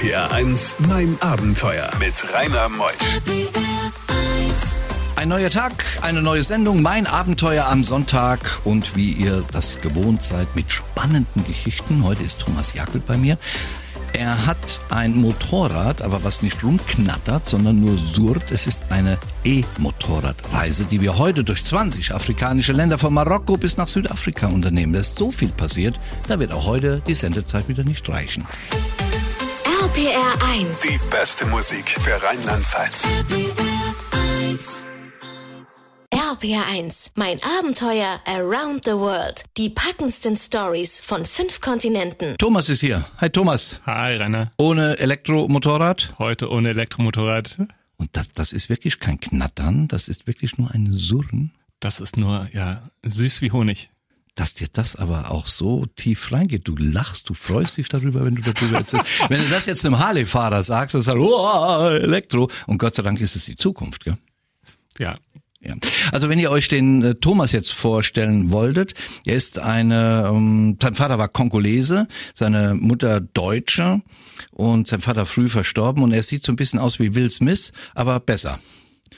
RPR 0.00 0.32
1, 0.32 0.76
mein 0.88 1.18
Abenteuer 1.20 1.90
mit 1.98 2.14
Rainer 2.32 2.70
Meusch. 2.70 3.20
Ein 5.14 5.28
neuer 5.28 5.50
Tag, 5.50 5.84
eine 6.00 6.22
neue 6.22 6.42
Sendung, 6.42 6.80
mein 6.80 7.06
Abenteuer 7.06 7.66
am 7.66 7.84
Sonntag 7.84 8.60
und 8.64 8.96
wie 8.96 9.10
ihr 9.10 9.44
das 9.52 9.82
gewohnt 9.82 10.22
seid 10.22 10.56
mit 10.56 10.72
spannenden 10.72 11.44
Geschichten. 11.44 12.02
Heute 12.02 12.22
ist 12.22 12.40
Thomas 12.40 12.72
Jackel 12.72 13.02
bei 13.06 13.18
mir. 13.18 13.36
Er 14.14 14.46
hat 14.46 14.80
ein 14.88 15.16
Motorrad, 15.16 16.00
aber 16.00 16.24
was 16.24 16.40
nicht 16.40 16.64
rumknattert, 16.64 17.46
sondern 17.46 17.78
nur 17.80 17.98
surrt. 17.98 18.50
Es 18.50 18.66
ist 18.66 18.86
eine 18.88 19.18
E-Motorradreise, 19.44 20.86
die 20.86 21.02
wir 21.02 21.18
heute 21.18 21.44
durch 21.44 21.62
20 21.62 22.14
afrikanische 22.14 22.72
Länder 22.72 22.96
von 22.96 23.12
Marokko 23.12 23.58
bis 23.58 23.76
nach 23.76 23.88
Südafrika 23.88 24.46
unternehmen. 24.46 24.94
Da 24.94 25.00
ist 25.00 25.18
so 25.18 25.30
viel 25.30 25.50
passiert, 25.50 26.00
da 26.26 26.38
wird 26.38 26.54
auch 26.54 26.64
heute 26.64 27.02
die 27.06 27.14
Sendezeit 27.14 27.68
wieder 27.68 27.84
nicht 27.84 28.08
reichen. 28.08 28.46
RPR 29.90 30.38
1. 30.52 30.80
Die 30.82 31.10
beste 31.10 31.46
Musik 31.46 31.90
für 31.90 32.12
Rheinland-Pfalz. 32.22 33.08
RPR 36.14 36.66
1. 36.68 37.12
Mein 37.16 37.38
Abenteuer 37.58 38.20
around 38.24 38.84
the 38.84 38.92
world. 38.92 39.42
Die 39.56 39.68
packendsten 39.68 40.36
Stories 40.36 41.00
von 41.00 41.26
fünf 41.26 41.60
Kontinenten. 41.60 42.36
Thomas 42.38 42.68
ist 42.68 42.80
hier. 42.80 43.04
Hi 43.18 43.30
Thomas. 43.30 43.80
Hi, 43.84 44.14
Rainer. 44.14 44.52
Ohne 44.58 44.96
Elektromotorrad. 44.96 46.14
Heute 46.18 46.50
ohne 46.50 46.68
Elektromotorrad. 46.70 47.58
Und 47.96 48.10
das, 48.12 48.28
das 48.28 48.52
ist 48.52 48.68
wirklich 48.68 49.00
kein 49.00 49.18
Knattern, 49.18 49.88
das 49.88 50.06
ist 50.06 50.28
wirklich 50.28 50.56
nur 50.56 50.70
ein 50.70 50.90
Surren. 50.92 51.52
Das 51.80 51.98
ist 51.98 52.16
nur, 52.16 52.48
ja, 52.52 52.84
süß 53.02 53.42
wie 53.42 53.50
Honig. 53.50 53.90
Dass 54.40 54.54
dir 54.54 54.68
das 54.72 54.96
aber 54.96 55.30
auch 55.30 55.46
so 55.48 55.84
tief 55.96 56.32
reingeht. 56.32 56.66
Du 56.66 56.74
lachst, 56.74 57.28
du 57.28 57.34
freust 57.34 57.76
dich 57.76 57.90
darüber, 57.90 58.24
wenn 58.24 58.36
du 58.36 58.40
darüber 58.40 58.78
erzählst. 58.78 59.06
wenn 59.28 59.42
du 59.42 59.48
das 59.50 59.66
jetzt 59.66 59.84
einem 59.84 59.98
Harley-Fahrer 59.98 60.62
sagst, 60.62 60.94
dann 60.94 61.02
sagt 61.02 61.18
oh, 61.20 61.90
Elektro. 61.90 62.50
Und 62.66 62.78
Gott 62.78 62.94
sei 62.94 63.02
Dank 63.02 63.20
ist 63.20 63.36
es 63.36 63.44
die 63.44 63.56
Zukunft, 63.56 64.02
gell? 64.02 64.16
Ja, 64.98 65.14
Ja. 65.60 65.74
Also 66.10 66.30
wenn 66.30 66.38
ihr 66.38 66.50
euch 66.50 66.68
den 66.68 67.02
äh, 67.02 67.14
Thomas 67.16 67.52
jetzt 67.52 67.72
vorstellen 67.72 68.50
wolltet, 68.50 68.94
er 69.26 69.36
ist 69.36 69.58
eine, 69.58 70.30
ähm, 70.32 70.78
sein 70.80 70.94
Vater 70.94 71.18
war 71.18 71.28
Kongolese, 71.28 72.08
seine 72.32 72.74
Mutter 72.74 73.20
Deutsche 73.20 74.00
und 74.52 74.88
sein 74.88 75.02
Vater 75.02 75.26
früh 75.26 75.50
verstorben 75.50 76.02
und 76.02 76.12
er 76.12 76.22
sieht 76.22 76.44
so 76.44 76.52
ein 76.52 76.56
bisschen 76.56 76.78
aus 76.78 76.98
wie 76.98 77.14
Will 77.14 77.28
Smith, 77.28 77.74
aber 77.94 78.20
besser. 78.20 78.58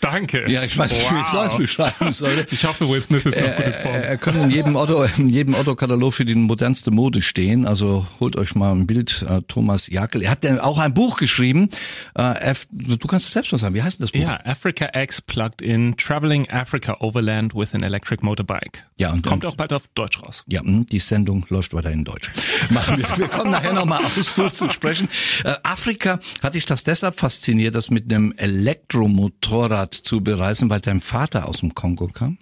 Danke. 0.03 0.51
Ja, 0.51 0.63
ich 0.65 0.77
weiß 0.77 0.93
nicht, 0.93 1.11
wie 1.11 1.15
ich 1.17 1.23
es 1.23 1.33
Wow. 1.33 1.47
sonst 1.49 1.57
beschreiben 1.59 2.13
sollte. 2.13 2.47
Ich 2.53 2.65
hoffe, 2.67 2.87
Will 2.89 3.01
Smith 3.01 3.25
ist 3.25 3.41
noch 3.41 3.47
gut 3.57 3.65
in 3.65 3.73
Er, 3.73 3.81
Form. 3.81 3.95
er 3.95 4.17
kann 4.19 4.43
in 4.43 4.51
jedem 4.51 4.77
Otto, 4.77 5.05
in 5.17 5.29
jedem 5.31 5.55
Otto-Katalog 5.55 6.13
für 6.13 6.25
die 6.27 6.35
modernste 6.35 6.91
Mode 6.91 7.23
stehen. 7.23 7.67
Also 7.67 8.07
holt 8.21 8.37
euch 8.37 8.55
mal 8.55 8.73
ein 8.73 8.87
Bild, 8.87 9.25
äh, 9.29 9.41
Thomas 9.49 9.87
Jakel. 9.87 10.23
Er 10.23 10.31
hat 10.33 10.45
ja 10.45 10.63
auch 10.63 10.79
ein 10.79 10.93
Buch 10.93 11.17
geschrieben. 11.17 11.71
Äh, 12.15 12.55
du 12.71 13.07
kannst 13.07 13.27
es 13.29 13.33
selbst 13.33 13.53
mal 13.53 13.59
sagen. 13.59 13.75
Wie 13.75 13.83
heißt 13.83 13.99
denn 14.01 14.05
das 14.05 14.13
Buch? 14.13 14.21
Ja, 14.21 14.41
Africa 14.45 14.91
X 15.01 15.21
Plugged 15.23 15.63
In, 15.63 15.97
Traveling 15.97 16.51
Africa 16.51 16.97
Overland 17.01 17.55
with 17.55 17.75
an 17.75 17.83
Electric 17.83 18.23
Motorbike. 18.25 18.85
Ja, 18.99 19.13
und- 19.13 19.25
Kommt 19.27 19.47
auch 19.47 19.57
bald 19.57 19.73
auf 19.73 19.85
Deutsch 19.95 20.23
raus. 20.23 20.45
Ja, 20.49 20.61
hm, 20.63 20.87
die 20.87 20.99
Sendung 20.99 21.47
läuft 21.49 21.73
weiter 21.75 21.91
in 21.91 22.05
Deutsch. 22.05 22.31
Machen 22.71 22.99
wir. 22.99 23.07
wir 23.19 23.29
kommen 23.29 23.51
nachher 23.51 23.73
nochmal 23.73 24.03
aufs 24.05 24.31
Buch 24.31 24.51
zu 24.53 24.69
sprechen. 24.69 25.09
Äh, 25.45 25.55
Afrika 25.63 26.19
hat 26.43 26.55
dich 26.55 26.65
das 26.67 26.85
deshalb 26.85 27.19
fasziniert, 27.19 27.75
das 27.75 27.89
mit 27.91 28.13
einem 28.13 28.33
Elektromotorrad 28.37 29.92
zu 29.95 30.21
bereisen, 30.23 30.71
weil 30.71 30.81
dein 30.81 31.01
Vater 31.01 31.49
aus 31.49 31.61
dem 31.61 31.75
Kongo 31.75 32.09
kam? 32.09 32.39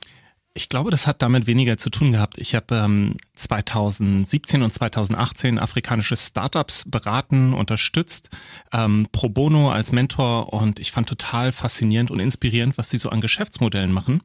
Ich 0.53 0.69
glaube, 0.69 0.91
das 0.91 1.07
hat 1.07 1.23
damit 1.23 1.47
weniger 1.47 1.79
zu 1.79 1.91
tun 1.91 2.11
gehabt. 2.11 2.39
Ich 2.39 2.57
habe 2.57 2.75
ähm, 2.75 3.17
2017 3.37 4.63
und 4.63 4.73
2018 4.73 5.61
afrikanische 5.61 6.17
Startups 6.17 6.85
beraten, 6.89 7.55
unterstützt, 7.55 8.31
ähm, 8.73 9.07
pro 9.13 9.29
bono 9.29 9.71
als 9.71 9.93
Mentor 9.93 10.53
und 10.53 10.81
ich 10.81 10.91
fand 10.91 11.09
total 11.09 11.53
faszinierend 11.53 12.11
und 12.11 12.19
inspirierend, 12.19 12.79
was 12.79 12.91
sie 12.91 12.99
so 12.99 13.11
an 13.11 13.21
Geschäftsmodellen 13.21 13.93
machen. 13.93 14.23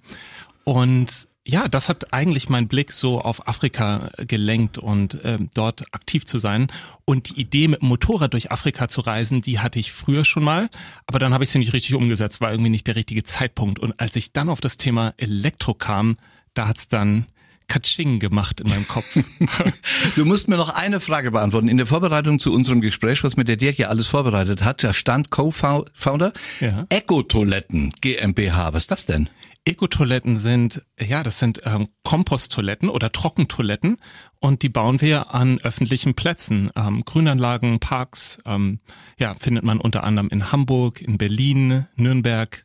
Und 0.63 1.27
ja, 1.47 1.67
das 1.67 1.89
hat 1.89 2.11
eigentlich 2.11 2.49
meinen 2.49 2.67
Blick 2.67 2.91
so 2.91 3.21
auf 3.21 3.47
Afrika 3.47 4.09
gelenkt 4.17 4.79
und 4.79 5.19
ähm, 5.23 5.49
dort 5.53 5.83
aktiv 5.93 6.25
zu 6.25 6.39
sein. 6.39 6.67
Und 7.05 7.29
die 7.29 7.41
Idee, 7.41 7.67
mit 7.67 7.81
dem 7.81 7.89
Motorrad 7.89 8.33
durch 8.33 8.51
Afrika 8.51 8.87
zu 8.87 9.01
reisen, 9.01 9.41
die 9.41 9.59
hatte 9.59 9.77
ich 9.77 9.91
früher 9.91 10.25
schon 10.25 10.43
mal, 10.43 10.69
aber 11.05 11.19
dann 11.19 11.33
habe 11.33 11.43
ich 11.43 11.51
sie 11.51 11.59
nicht 11.59 11.73
richtig 11.73 11.93
umgesetzt, 11.93 12.41
war 12.41 12.51
irgendwie 12.51 12.71
nicht 12.71 12.87
der 12.87 12.95
richtige 12.95 13.23
Zeitpunkt. 13.23 13.77
Und 13.79 13.99
als 13.99 14.15
ich 14.15 14.31
dann 14.33 14.49
auf 14.49 14.59
das 14.59 14.77
Thema 14.77 15.13
Elektro 15.17 15.75
kam, 15.75 16.17
da 16.55 16.67
hat's 16.67 16.87
dann 16.87 17.27
Katsching 17.67 18.19
gemacht 18.19 18.59
in 18.61 18.69
meinem 18.69 18.87
Kopf. 18.87 19.05
Du 20.15 20.25
musst 20.25 20.47
mir 20.47 20.57
noch 20.57 20.69
eine 20.69 20.99
Frage 20.99 21.31
beantworten. 21.31 21.67
In 21.67 21.77
der 21.77 21.85
Vorbereitung 21.85 22.39
zu 22.39 22.53
unserem 22.53 22.81
Gespräch, 22.81 23.23
was 23.23 23.37
mir 23.37 23.43
der 23.43 23.57
Dirk 23.57 23.75
hier 23.75 23.89
alles 23.89 24.07
vorbereitet 24.07 24.63
hat, 24.63 24.83
da 24.83 24.93
stand 24.93 25.29
Co-Founder 25.29 26.33
Ja. 26.59 26.85
Eco-Toiletten 26.89 27.93
GmbH. 28.01 28.73
Was 28.73 28.83
ist 28.83 28.91
das 28.91 29.05
denn? 29.05 29.29
Ecotoiletten 29.65 30.35
sind, 30.35 30.85
ja, 30.99 31.23
das 31.23 31.39
sind 31.39 31.61
ähm, 31.65 31.89
Komposttoiletten 32.03 32.87
oder 32.87 33.11
Trockentoiletten 33.11 33.97
und 34.39 34.61
die 34.61 34.69
bauen 34.69 35.01
wir 35.01 35.33
an 35.33 35.59
öffentlichen 35.59 36.13
Plätzen, 36.13 36.69
ähm, 36.75 37.03
Grünanlagen, 37.03 37.79
Parks, 37.79 38.37
ähm, 38.45 38.79
ja, 39.17 39.33
findet 39.33 39.63
man 39.63 39.79
unter 39.79 40.03
anderem 40.03 40.29
in 40.29 40.51
Hamburg, 40.51 41.01
in 41.01 41.17
Berlin, 41.17 41.87
Nürnberg, 41.95 42.63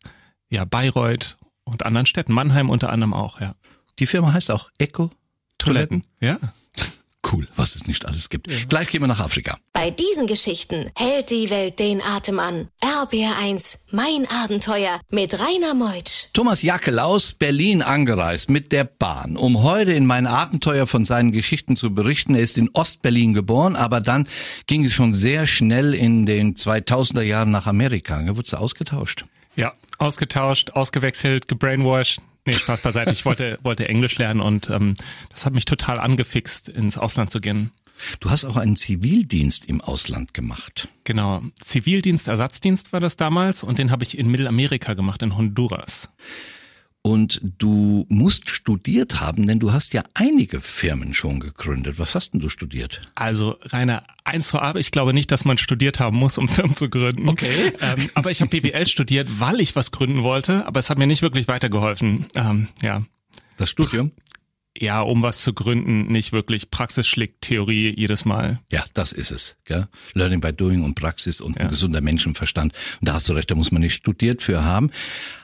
ja, 0.51 0.67
Bayreuth 0.67 1.39
und 1.65 1.87
anderen 1.87 2.07
Städten, 2.07 2.35
Mannheim 2.35 2.69
unter 2.69 2.91
anderem 2.91 3.15
auch, 3.15 3.41
ja. 3.41 3.55
Die 3.99 4.07
Firma 4.07 4.33
heißt 4.33 4.51
auch 4.51 4.71
Eco-Toiletten. 4.79 6.05
Ja. 6.21 6.39
Cool, 7.33 7.47
was 7.55 7.75
es 7.77 7.87
nicht 7.87 8.07
alles 8.07 8.29
gibt. 8.29 8.49
Gleich 8.69 8.89
gehen 8.89 9.03
wir 9.03 9.07
nach 9.07 9.21
Afrika. 9.21 9.57
Bei 9.73 9.91
diesen 9.91 10.27
Geschichten 10.27 10.91
hält 10.97 11.31
die 11.31 11.51
Welt 11.51 11.79
den 11.79 12.03
Atem 12.03 12.41
an. 12.41 12.69
RPR 12.83 13.37
1. 13.39 13.87
Mein 13.93 14.27
Abenteuer 14.43 15.01
mit 15.11 15.39
Rainer 15.39 15.75
Meutsch. 15.75 16.27
Thomas 16.33 16.63
Jackel 16.63 16.99
aus 16.99 17.35
Berlin 17.35 17.83
angereist 17.83 18.51
mit 18.51 18.73
der 18.73 18.85
Bahn, 18.85 19.37
um 19.37 19.63
heute 19.63 19.93
in 19.93 20.07
mein 20.07 20.27
Abenteuer 20.27 20.87
von 20.87 21.05
seinen 21.05 21.31
Geschichten 21.31 21.77
zu 21.77 21.95
berichten. 21.95 22.35
Er 22.35 22.43
ist 22.43 22.59
in 22.59 22.71
Ostberlin 22.73 23.33
geboren, 23.33 23.77
aber 23.77 24.01
dann 24.01 24.27
ging 24.67 24.85
es 24.85 24.93
schon 24.93 25.13
sehr 25.13 25.47
schnell 25.47 25.95
in 25.95 26.27
den 26.27 26.55
2000er 26.55 27.23
Jahren 27.23 27.51
nach 27.51 27.67
Amerika. 27.67 28.21
Da 28.21 28.37
wurde 28.37 28.59
ausgetauscht. 28.59 29.25
Ja, 29.55 29.75
ausgetauscht, 29.99 30.71
ausgewechselt, 30.73 31.47
gebrainwashed. 31.47 32.23
Nee, 32.51 32.59
Spaß 32.59 32.81
beiseite. 32.81 33.13
Ich 33.13 33.25
wollte, 33.25 33.59
wollte 33.63 33.89
Englisch 33.89 34.19
lernen 34.19 34.41
und 34.41 34.71
ähm, 34.71 34.95
das 35.31 35.47
hat 35.47 35.53
mich 35.53 35.65
total 35.65 35.99
angefixt, 36.01 36.69
ins 36.69 36.99
Ausland 36.99 37.31
zu 37.31 37.41
gehen. 37.41 37.71
Du 38.21 38.31
hast 38.31 38.45
auch 38.45 38.57
einen 38.57 38.77
Zivildienst 38.77 39.67
im 39.67 39.81
Ausland 39.81 40.35
gemacht. 40.35 40.89
Genau. 41.05 41.43
Zivildienst, 41.61 42.29
Ersatzdienst 42.29 42.93
war 42.93 43.01
das 43.01 43.17
damals 43.17 43.63
und 43.63 43.79
den 43.79 43.91
habe 43.91 44.05
ich 44.05 44.19
in 44.19 44.31
Mittelamerika 44.31 44.95
gemacht, 44.95 45.23
in 45.23 45.37
Honduras. 45.37 46.11
Und 47.03 47.41
du 47.43 48.05
musst 48.11 48.51
studiert 48.51 49.21
haben, 49.23 49.47
denn 49.47 49.59
du 49.59 49.73
hast 49.73 49.95
ja 49.95 50.03
einige 50.13 50.61
Firmen 50.61 51.15
schon 51.15 51.41
gegründet. 51.41 51.99
Was 51.99 52.15
hast 52.15 52.35
denn 52.35 52.41
du 52.41 52.51
studiert? 52.51 53.01
Also 53.15 53.57
Rainer, 53.63 54.03
eins 54.25 54.51
vorab, 54.51 54.77
ich 54.77 54.91
glaube 54.91 55.15
nicht, 55.15 55.33
dass 55.33 55.47
man 55.47 55.57
studiert 55.57 55.99
haben 55.99 56.19
muss, 56.19 56.37
um 56.37 56.47
Firmen 56.51 56.75
zu 56.75 56.91
gründen. 56.91 57.27
Okay. 57.31 57.73
Ähm, 57.81 58.11
aber 58.13 58.31
ich 58.31 58.43
habe 58.43 58.51
BWL 58.61 58.87
studiert, 58.87 59.29
weil 59.41 59.61
ich 59.61 59.75
was 59.77 59.93
gründen 59.93 60.23
wollte, 60.23 60.67
aber 60.67 60.79
es 60.79 60.91
hat 60.91 60.99
mir 60.99 61.07
nicht 61.07 61.23
wirklich 61.23 61.49
weitergeholfen. 61.49 62.27
Ähm, 62.35 62.69
ja. 62.83 63.03
Das 63.57 63.71
Studium? 63.71 64.13
Ja, 64.77 65.01
um 65.01 65.23
was 65.23 65.43
zu 65.43 65.53
gründen, 65.55 66.13
nicht 66.13 66.33
wirklich. 66.33 66.71
Praxis 66.71 67.07
schlägt 67.07 67.41
Theorie 67.41 67.93
jedes 67.97 68.25
Mal. 68.27 68.61
Ja, 68.71 68.85
das 68.95 69.13
ist 69.13 69.31
es. 69.31 69.57
Gell? 69.65 69.89
Learning 70.13 70.41
by 70.41 70.53
doing 70.53 70.85
und 70.85 70.95
Praxis 70.95 71.41
und 71.41 71.57
ein 71.57 71.65
Ja. 71.65 71.69
gesunder 71.69 72.01
Menschenverstand. 72.03 72.73
Und 73.01 73.09
da 73.09 73.15
hast 73.15 73.29
du 73.29 73.33
recht, 73.33 73.51
da 73.51 73.55
muss 73.55 73.73
man 73.73 73.81
nicht 73.83 73.95
studiert 73.95 74.43
für 74.43 74.63
haben. 74.65 74.91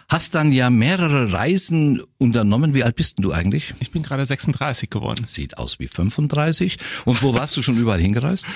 Hast 0.09 0.35
dann 0.35 0.53
ja 0.53 0.71
mehrere 0.71 1.33
Reisen 1.33 2.03
unternommen. 2.19 2.75
Wie 2.75 2.85
alt 2.85 2.97
bist 2.97 3.19
denn 3.19 3.23
du 3.23 3.33
eigentlich? 3.33 3.75
Ich 3.81 3.91
bin 3.91 4.03
gerade 4.03 4.25
36 4.25 4.89
geworden. 4.89 5.25
Sieht 5.27 5.59
aus 5.59 5.79
wie 5.79 5.89
35. 5.89 6.79
Und 7.05 7.23
wo 7.23 7.35
warst 7.35 7.57
du 7.57 7.63
schon 7.63 7.77
überall 7.77 8.01
hingereist? 8.01 8.47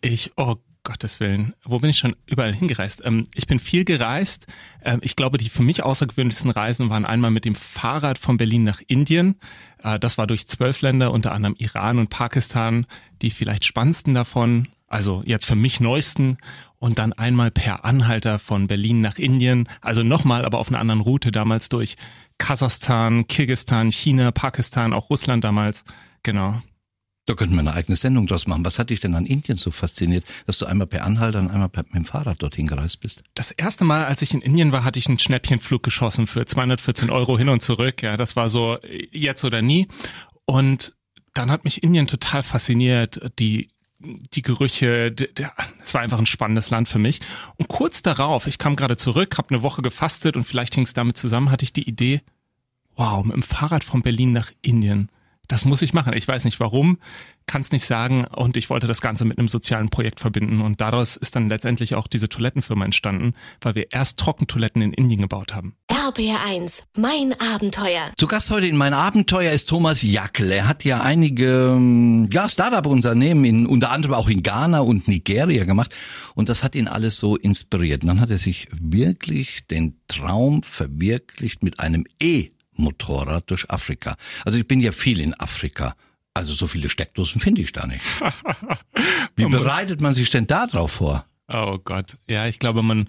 Ich, 0.00 0.32
oh 0.36 0.56
Gottes 0.82 1.20
Willen, 1.20 1.54
wo 1.64 1.78
bin 1.78 1.90
ich 1.90 1.98
schon 1.98 2.14
überall 2.26 2.54
hingereist? 2.54 3.02
Ähm, 3.04 3.24
ich 3.34 3.46
bin 3.46 3.58
viel 3.58 3.84
gereist. 3.84 4.46
Ähm, 4.82 5.00
ich 5.02 5.14
glaube, 5.14 5.36
die 5.36 5.48
für 5.48 5.62
mich 5.62 5.82
außergewöhnlichsten 5.82 6.50
Reisen 6.50 6.90
waren 6.90 7.04
einmal 7.04 7.30
mit 7.30 7.44
dem 7.44 7.54
Fahrrad 7.54 8.18
von 8.18 8.38
Berlin 8.38 8.64
nach 8.64 8.80
Indien. 8.86 9.36
Äh, 9.82 9.98
das 9.98 10.16
war 10.16 10.26
durch 10.26 10.48
zwölf 10.48 10.80
Länder, 10.80 11.12
unter 11.12 11.32
anderem 11.32 11.54
Iran 11.58 11.98
und 11.98 12.08
Pakistan. 12.08 12.86
Die 13.20 13.30
vielleicht 13.30 13.64
spannendsten 13.64 14.14
davon, 14.14 14.68
also 14.90 15.22
jetzt 15.24 15.46
für 15.46 15.56
mich 15.56 15.80
neuesten. 15.80 16.36
Und 16.78 16.98
dann 16.98 17.12
einmal 17.12 17.50
per 17.50 17.84
Anhalter 17.84 18.38
von 18.38 18.66
Berlin 18.66 19.00
nach 19.00 19.18
Indien. 19.18 19.68
Also 19.80 20.02
nochmal, 20.02 20.44
aber 20.44 20.58
auf 20.58 20.68
einer 20.68 20.78
anderen 20.78 21.00
Route 21.00 21.30
damals 21.30 21.68
durch 21.68 21.96
Kasachstan, 22.38 23.26
Kirgistan, 23.26 23.90
China, 23.90 24.32
Pakistan, 24.32 24.92
auch 24.92 25.10
Russland 25.10 25.44
damals. 25.44 25.84
Genau. 26.22 26.62
Da 27.26 27.34
könnten 27.34 27.54
wir 27.54 27.60
eine 27.60 27.74
eigene 27.74 27.96
Sendung 27.96 28.26
draus 28.26 28.46
machen. 28.46 28.64
Was 28.64 28.78
hat 28.78 28.90
dich 28.90 28.98
denn 28.98 29.14
an 29.14 29.26
Indien 29.26 29.56
so 29.58 29.70
fasziniert, 29.70 30.24
dass 30.46 30.58
du 30.58 30.66
einmal 30.66 30.86
per 30.86 31.04
Anhalter 31.04 31.38
und 31.38 31.50
einmal 31.50 31.68
per, 31.68 31.84
mit 31.84 31.94
dem 31.94 32.04
Fahrrad 32.06 32.42
dorthin 32.42 32.66
gereist 32.66 33.00
bist? 33.00 33.22
Das 33.34 33.50
erste 33.50 33.84
Mal, 33.84 34.06
als 34.06 34.22
ich 34.22 34.34
in 34.34 34.40
Indien 34.40 34.72
war, 34.72 34.82
hatte 34.82 34.98
ich 34.98 35.06
einen 35.06 35.18
Schnäppchenflug 35.18 35.82
geschossen 35.82 36.26
für 36.26 36.46
214 36.46 37.10
Euro 37.10 37.38
hin 37.38 37.50
und 37.50 37.62
zurück. 37.62 38.02
Ja, 38.02 38.16
das 38.16 38.36
war 38.36 38.48
so 38.48 38.78
äh, 38.78 39.06
jetzt 39.12 39.44
oder 39.44 39.62
nie. 39.62 39.86
Und 40.46 40.96
dann 41.34 41.50
hat 41.50 41.64
mich 41.64 41.82
Indien 41.82 42.06
total 42.06 42.42
fasziniert. 42.42 43.20
Die 43.38 43.68
die 44.00 44.42
Gerüche, 44.42 45.14
es 45.82 45.94
war 45.94 46.00
einfach 46.00 46.18
ein 46.18 46.26
spannendes 46.26 46.70
Land 46.70 46.88
für 46.88 46.98
mich. 46.98 47.20
Und 47.56 47.68
kurz 47.68 48.02
darauf, 48.02 48.46
ich 48.46 48.58
kam 48.58 48.76
gerade 48.76 48.96
zurück, 48.96 49.36
habe 49.38 49.50
eine 49.50 49.62
Woche 49.62 49.82
gefastet 49.82 50.36
und 50.36 50.44
vielleicht 50.44 50.74
hing 50.74 50.84
es 50.84 50.94
damit 50.94 51.16
zusammen, 51.16 51.50
hatte 51.50 51.64
ich 51.64 51.72
die 51.72 51.88
Idee, 51.88 52.22
wow, 52.96 53.24
mit 53.24 53.34
dem 53.34 53.42
Fahrrad 53.42 53.84
von 53.84 54.02
Berlin 54.02 54.32
nach 54.32 54.50
Indien 54.62 55.10
das 55.50 55.64
muss 55.64 55.82
ich 55.82 55.92
machen. 55.92 56.12
Ich 56.14 56.26
weiß 56.28 56.44
nicht 56.44 56.60
warum, 56.60 56.98
kann 57.46 57.62
es 57.62 57.72
nicht 57.72 57.84
sagen 57.84 58.24
und 58.24 58.56
ich 58.56 58.70
wollte 58.70 58.86
das 58.86 59.00
Ganze 59.00 59.24
mit 59.24 59.38
einem 59.38 59.48
sozialen 59.48 59.88
Projekt 59.88 60.20
verbinden 60.20 60.60
und 60.60 60.80
daraus 60.80 61.16
ist 61.16 61.34
dann 61.34 61.48
letztendlich 61.48 61.96
auch 61.96 62.06
diese 62.06 62.28
Toilettenfirma 62.28 62.84
entstanden, 62.84 63.34
weil 63.60 63.74
wir 63.74 63.92
erst 63.92 64.20
Trockentoiletten 64.20 64.80
in 64.80 64.92
Indien 64.92 65.22
gebaut 65.22 65.52
haben. 65.52 65.74
RBR1, 65.90 66.84
mein 66.96 67.34
Abenteuer. 67.40 68.12
Zu 68.16 68.28
Gast 68.28 68.50
heute 68.52 68.68
in 68.68 68.76
mein 68.76 68.94
Abenteuer 68.94 69.50
ist 69.52 69.68
Thomas 69.68 70.02
Jackel. 70.02 70.52
Er 70.52 70.68
hat 70.68 70.84
ja 70.84 71.00
einige 71.00 71.72
ähm, 71.74 72.28
ja, 72.32 72.48
Startup-Unternehmen 72.48 73.44
in 73.44 73.66
unter 73.66 73.90
anderem 73.90 74.14
auch 74.14 74.28
in 74.28 74.44
Ghana 74.44 74.80
und 74.80 75.08
Nigeria 75.08 75.64
gemacht 75.64 75.92
und 76.36 76.48
das 76.48 76.62
hat 76.62 76.76
ihn 76.76 76.86
alles 76.86 77.18
so 77.18 77.34
inspiriert. 77.34 78.02
Und 78.02 78.08
dann 78.08 78.20
hat 78.20 78.30
er 78.30 78.38
sich 78.38 78.68
wirklich 78.72 79.66
den 79.66 79.96
Traum 80.06 80.62
verwirklicht 80.62 81.64
mit 81.64 81.80
einem 81.80 82.04
E 82.22 82.50
Motorrad 82.80 83.50
durch 83.50 83.70
Afrika. 83.70 84.16
Also 84.44 84.58
ich 84.58 84.66
bin 84.66 84.80
ja 84.80 84.92
viel 84.92 85.20
in 85.20 85.38
Afrika. 85.38 85.94
Also 86.34 86.52
so 86.54 86.66
viele 86.66 86.88
Steckdosen 86.88 87.40
finde 87.40 87.62
ich 87.62 87.72
da 87.72 87.86
nicht. 87.86 88.02
Wie 89.36 89.46
bereitet 89.46 90.00
man 90.00 90.14
sich 90.14 90.30
denn 90.30 90.46
da 90.46 90.66
drauf 90.66 90.92
vor? 90.92 91.24
Oh 91.48 91.78
Gott, 91.82 92.16
ja, 92.28 92.46
ich 92.46 92.58
glaube, 92.60 92.82
man 92.82 93.08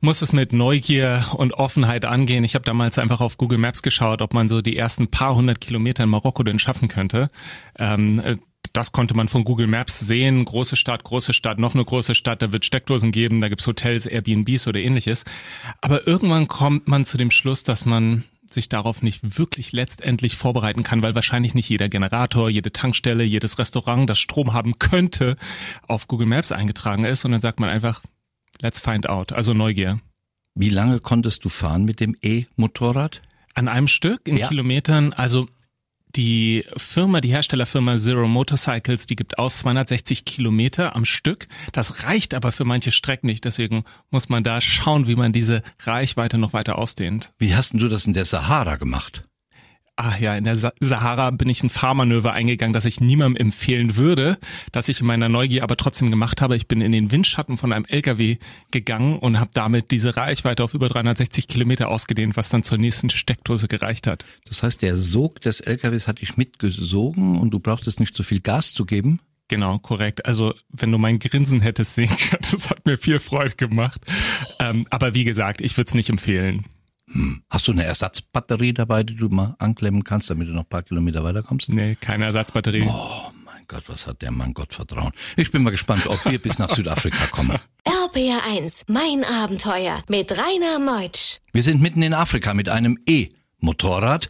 muss 0.00 0.22
es 0.22 0.32
mit 0.32 0.52
Neugier 0.52 1.24
und 1.36 1.54
Offenheit 1.54 2.04
angehen. 2.04 2.44
Ich 2.44 2.54
habe 2.54 2.64
damals 2.64 2.98
einfach 2.98 3.20
auf 3.20 3.38
Google 3.38 3.58
Maps 3.58 3.82
geschaut, 3.82 4.22
ob 4.22 4.34
man 4.34 4.48
so 4.48 4.62
die 4.62 4.76
ersten 4.76 5.08
paar 5.08 5.34
hundert 5.34 5.60
Kilometer 5.60 6.04
in 6.04 6.10
Marokko 6.10 6.42
denn 6.42 6.58
schaffen 6.58 6.88
könnte. 6.88 7.28
Ähm, 7.78 8.38
das 8.72 8.92
konnte 8.92 9.14
man 9.14 9.28
von 9.28 9.44
Google 9.44 9.66
Maps 9.66 10.00
sehen. 10.00 10.44
Große 10.44 10.76
Stadt, 10.76 11.04
große 11.04 11.32
Stadt, 11.32 11.58
noch 11.58 11.74
eine 11.74 11.84
große 11.84 12.14
Stadt, 12.14 12.42
da 12.42 12.52
wird 12.52 12.64
Steckdosen 12.64 13.12
geben, 13.12 13.40
da 13.40 13.48
gibt's 13.48 13.66
Hotels, 13.66 14.06
Airbnbs 14.06 14.66
oder 14.66 14.80
ähnliches. 14.80 15.24
Aber 15.80 16.06
irgendwann 16.06 16.48
kommt 16.48 16.88
man 16.88 17.04
zu 17.04 17.16
dem 17.16 17.30
Schluss, 17.30 17.64
dass 17.64 17.84
man 17.84 18.24
sich 18.52 18.68
darauf 18.68 19.02
nicht 19.02 19.38
wirklich 19.38 19.72
letztendlich 19.72 20.36
vorbereiten 20.36 20.82
kann, 20.82 21.02
weil 21.02 21.14
wahrscheinlich 21.14 21.54
nicht 21.54 21.68
jeder 21.68 21.88
Generator, 21.88 22.48
jede 22.50 22.72
Tankstelle, 22.72 23.24
jedes 23.24 23.58
Restaurant, 23.58 24.08
das 24.08 24.18
Strom 24.18 24.52
haben 24.52 24.78
könnte, 24.78 25.36
auf 25.86 26.08
Google 26.08 26.26
Maps 26.26 26.52
eingetragen 26.52 27.04
ist. 27.04 27.24
Und 27.24 27.32
dann 27.32 27.40
sagt 27.40 27.60
man 27.60 27.70
einfach, 27.70 28.02
let's 28.60 28.80
find 28.80 29.08
out. 29.08 29.32
Also 29.32 29.54
Neugier. 29.54 30.00
Wie 30.54 30.70
lange 30.70 31.00
konntest 31.00 31.44
du 31.44 31.48
fahren 31.48 31.84
mit 31.84 32.00
dem 32.00 32.16
E-Motorrad? 32.22 33.22
An 33.54 33.68
einem 33.68 33.88
Stück 33.88 34.26
in 34.26 34.36
ja. 34.36 34.48
Kilometern. 34.48 35.12
Also 35.12 35.48
die 36.14 36.64
Firma, 36.76 37.20
die 37.20 37.30
Herstellerfirma 37.30 37.98
Zero 37.98 38.26
Motorcycles, 38.26 39.06
die 39.06 39.16
gibt 39.16 39.38
aus 39.38 39.58
260 39.58 40.24
Kilometer 40.24 40.96
am 40.96 41.04
Stück. 41.04 41.48
Das 41.72 42.04
reicht 42.04 42.34
aber 42.34 42.52
für 42.52 42.64
manche 42.64 42.92
Strecken 42.92 43.26
nicht. 43.26 43.44
Deswegen 43.44 43.84
muss 44.10 44.28
man 44.28 44.44
da 44.44 44.60
schauen, 44.60 45.06
wie 45.06 45.16
man 45.16 45.32
diese 45.32 45.62
Reichweite 45.80 46.38
noch 46.38 46.52
weiter 46.52 46.78
ausdehnt. 46.78 47.32
Wie 47.38 47.54
hast 47.54 47.72
denn 47.72 47.80
du 47.80 47.88
das 47.88 48.06
in 48.06 48.14
der 48.14 48.24
Sahara 48.24 48.76
gemacht? 48.76 49.24
Ach 49.96 50.20
ja, 50.20 50.36
in 50.36 50.44
der 50.44 50.56
Sahara 50.56 51.30
bin 51.30 51.48
ich 51.48 51.62
ein 51.62 51.70
Fahrmanöver 51.70 52.32
eingegangen, 52.32 52.72
das 52.72 52.84
ich 52.84 53.00
niemandem 53.00 53.46
empfehlen 53.46 53.96
würde, 53.96 54.38
das 54.72 54.88
ich 54.88 55.00
in 55.00 55.06
meiner 55.06 55.28
Neugier 55.28 55.62
aber 55.62 55.76
trotzdem 55.76 56.10
gemacht 56.10 56.42
habe. 56.42 56.56
Ich 56.56 56.68
bin 56.68 56.80
in 56.80 56.92
den 56.92 57.10
Windschatten 57.10 57.56
von 57.56 57.72
einem 57.72 57.86
LKW 57.86 58.36
gegangen 58.70 59.18
und 59.18 59.40
habe 59.40 59.50
damit 59.54 59.90
diese 59.90 60.16
Reichweite 60.16 60.62
auf 60.62 60.74
über 60.74 60.88
360 60.88 61.48
Kilometer 61.48 61.88
ausgedehnt, 61.88 62.36
was 62.36 62.50
dann 62.50 62.62
zur 62.62 62.78
nächsten 62.78 63.10
Steckdose 63.10 63.68
gereicht 63.68 64.06
hat. 64.06 64.24
Das 64.46 64.62
heißt, 64.62 64.82
der 64.82 64.96
Sog 64.96 65.40
des 65.40 65.60
LKWs 65.60 66.06
hat 66.06 66.20
dich 66.20 66.36
mitgesogen 66.36 67.38
und 67.38 67.50
du 67.50 67.58
brauchtest 67.58 67.98
nicht 67.98 68.14
so 68.14 68.22
viel 68.22 68.40
Gas 68.40 68.74
zu 68.74 68.84
geben? 68.84 69.20
Genau, 69.48 69.78
korrekt. 69.78 70.26
Also 70.26 70.54
wenn 70.68 70.90
du 70.90 70.98
mein 70.98 71.18
Grinsen 71.20 71.60
hättest 71.60 71.94
sehen 71.94 72.08
können, 72.08 72.42
das 72.50 72.68
hat 72.68 72.84
mir 72.84 72.98
viel 72.98 73.20
Freude 73.20 73.54
gemacht. 73.54 74.00
Ähm, 74.58 74.86
aber 74.90 75.14
wie 75.14 75.24
gesagt, 75.24 75.60
ich 75.60 75.76
würde 75.76 75.88
es 75.88 75.94
nicht 75.94 76.10
empfehlen. 76.10 76.64
Hm. 77.10 77.42
Hast 77.48 77.68
du 77.68 77.72
eine 77.72 77.84
Ersatzbatterie 77.84 78.72
dabei, 78.72 79.02
die 79.04 79.14
du 79.14 79.28
mal 79.28 79.54
anklemmen 79.58 80.02
kannst, 80.02 80.28
damit 80.30 80.48
du 80.48 80.52
noch 80.52 80.62
ein 80.62 80.68
paar 80.68 80.82
Kilometer 80.82 81.22
weiterkommst? 81.22 81.68
Nee, 81.68 81.94
keine 81.94 82.24
Ersatzbatterie. 82.24 82.86
Oh 82.88 83.30
mein 83.44 83.64
Gott, 83.68 83.84
was 83.86 84.06
hat 84.06 84.22
der 84.22 84.32
Mann 84.32 84.54
Gott 84.54 84.74
vertrauen. 84.74 85.12
Ich 85.36 85.50
bin 85.50 85.62
mal 85.62 85.70
gespannt, 85.70 86.06
ob 86.08 86.24
wir 86.24 86.40
bis 86.40 86.58
nach 86.58 86.70
Südafrika 86.70 87.26
kommen. 87.28 87.58
RPR1, 87.84 88.84
mein 88.88 89.24
Abenteuer 89.24 90.02
mit 90.08 90.32
Rainer 90.32 90.78
Meutsch. 90.78 91.38
Wir 91.52 91.62
sind 91.62 91.80
mitten 91.80 92.02
in 92.02 92.14
Afrika 92.14 92.54
mit 92.54 92.68
einem 92.68 92.98
E-Motorrad. 93.08 94.28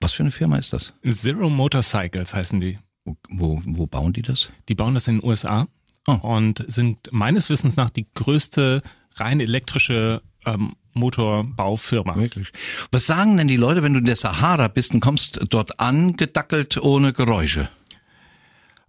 Was 0.00 0.12
für 0.12 0.22
eine 0.22 0.30
Firma 0.30 0.56
ist 0.56 0.72
das? 0.72 0.94
Zero 1.06 1.50
Motorcycles 1.50 2.34
heißen 2.34 2.60
die. 2.60 2.78
Wo, 3.04 3.16
wo, 3.28 3.62
wo 3.64 3.86
bauen 3.86 4.12
die 4.12 4.22
das? 4.22 4.50
Die 4.68 4.74
bauen 4.74 4.94
das 4.94 5.08
in 5.08 5.18
den 5.18 5.28
USA 5.28 5.66
oh. 6.06 6.12
und 6.12 6.64
sind 6.68 7.08
meines 7.10 7.50
Wissens 7.50 7.76
nach 7.76 7.90
die 7.90 8.06
größte 8.14 8.82
rein 9.16 9.40
elektrische 9.40 10.22
ähm, 10.46 10.74
Motorbaufirma. 10.94 12.16
Wirklich. 12.16 12.52
Was 12.90 13.06
sagen 13.06 13.36
denn 13.36 13.48
die 13.48 13.56
Leute, 13.56 13.82
wenn 13.82 13.92
du 13.92 14.00
in 14.00 14.04
der 14.04 14.16
Sahara 14.16 14.68
bist 14.68 14.92
und 14.94 15.00
kommst 15.00 15.40
dort 15.50 15.80
an, 15.80 16.16
gedackelt 16.16 16.82
ohne 16.82 17.12
Geräusche? 17.12 17.68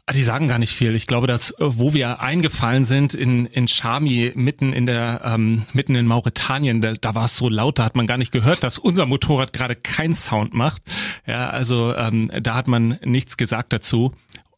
Ah, 0.07 0.13
die 0.13 0.23
sagen 0.23 0.47
gar 0.47 0.57
nicht 0.57 0.73
viel. 0.73 0.95
Ich 0.95 1.07
glaube, 1.07 1.27
dass 1.27 1.51
äh, 1.51 1.55
wo 1.59 1.93
wir 1.93 2.21
eingefallen 2.21 2.85
sind 2.85 3.13
in 3.13 3.45
in 3.45 3.67
Chami 3.67 4.33
mitten 4.35 4.73
in 4.73 4.85
der 4.85 5.21
ähm, 5.23 5.65
mitten 5.73 5.95
in 5.95 6.07
Mauretanien, 6.07 6.81
da, 6.81 6.93
da 6.93 7.15
war 7.15 7.25
es 7.25 7.37
so 7.37 7.49
laut, 7.49 7.79
da 7.79 7.85
hat 7.85 7.95
man 7.95 8.07
gar 8.07 8.17
nicht 8.17 8.31
gehört, 8.31 8.63
dass 8.63 8.77
unser 8.77 9.05
Motorrad 9.05 9.53
gerade 9.53 9.75
keinen 9.75 10.15
Sound 10.15 10.53
macht. 10.53 10.81
Ja, 11.27 11.49
also 11.51 11.95
ähm, 11.95 12.31
da 12.41 12.55
hat 12.55 12.67
man 12.67 12.97
nichts 13.05 13.37
gesagt 13.37 13.73
dazu. 13.73 14.13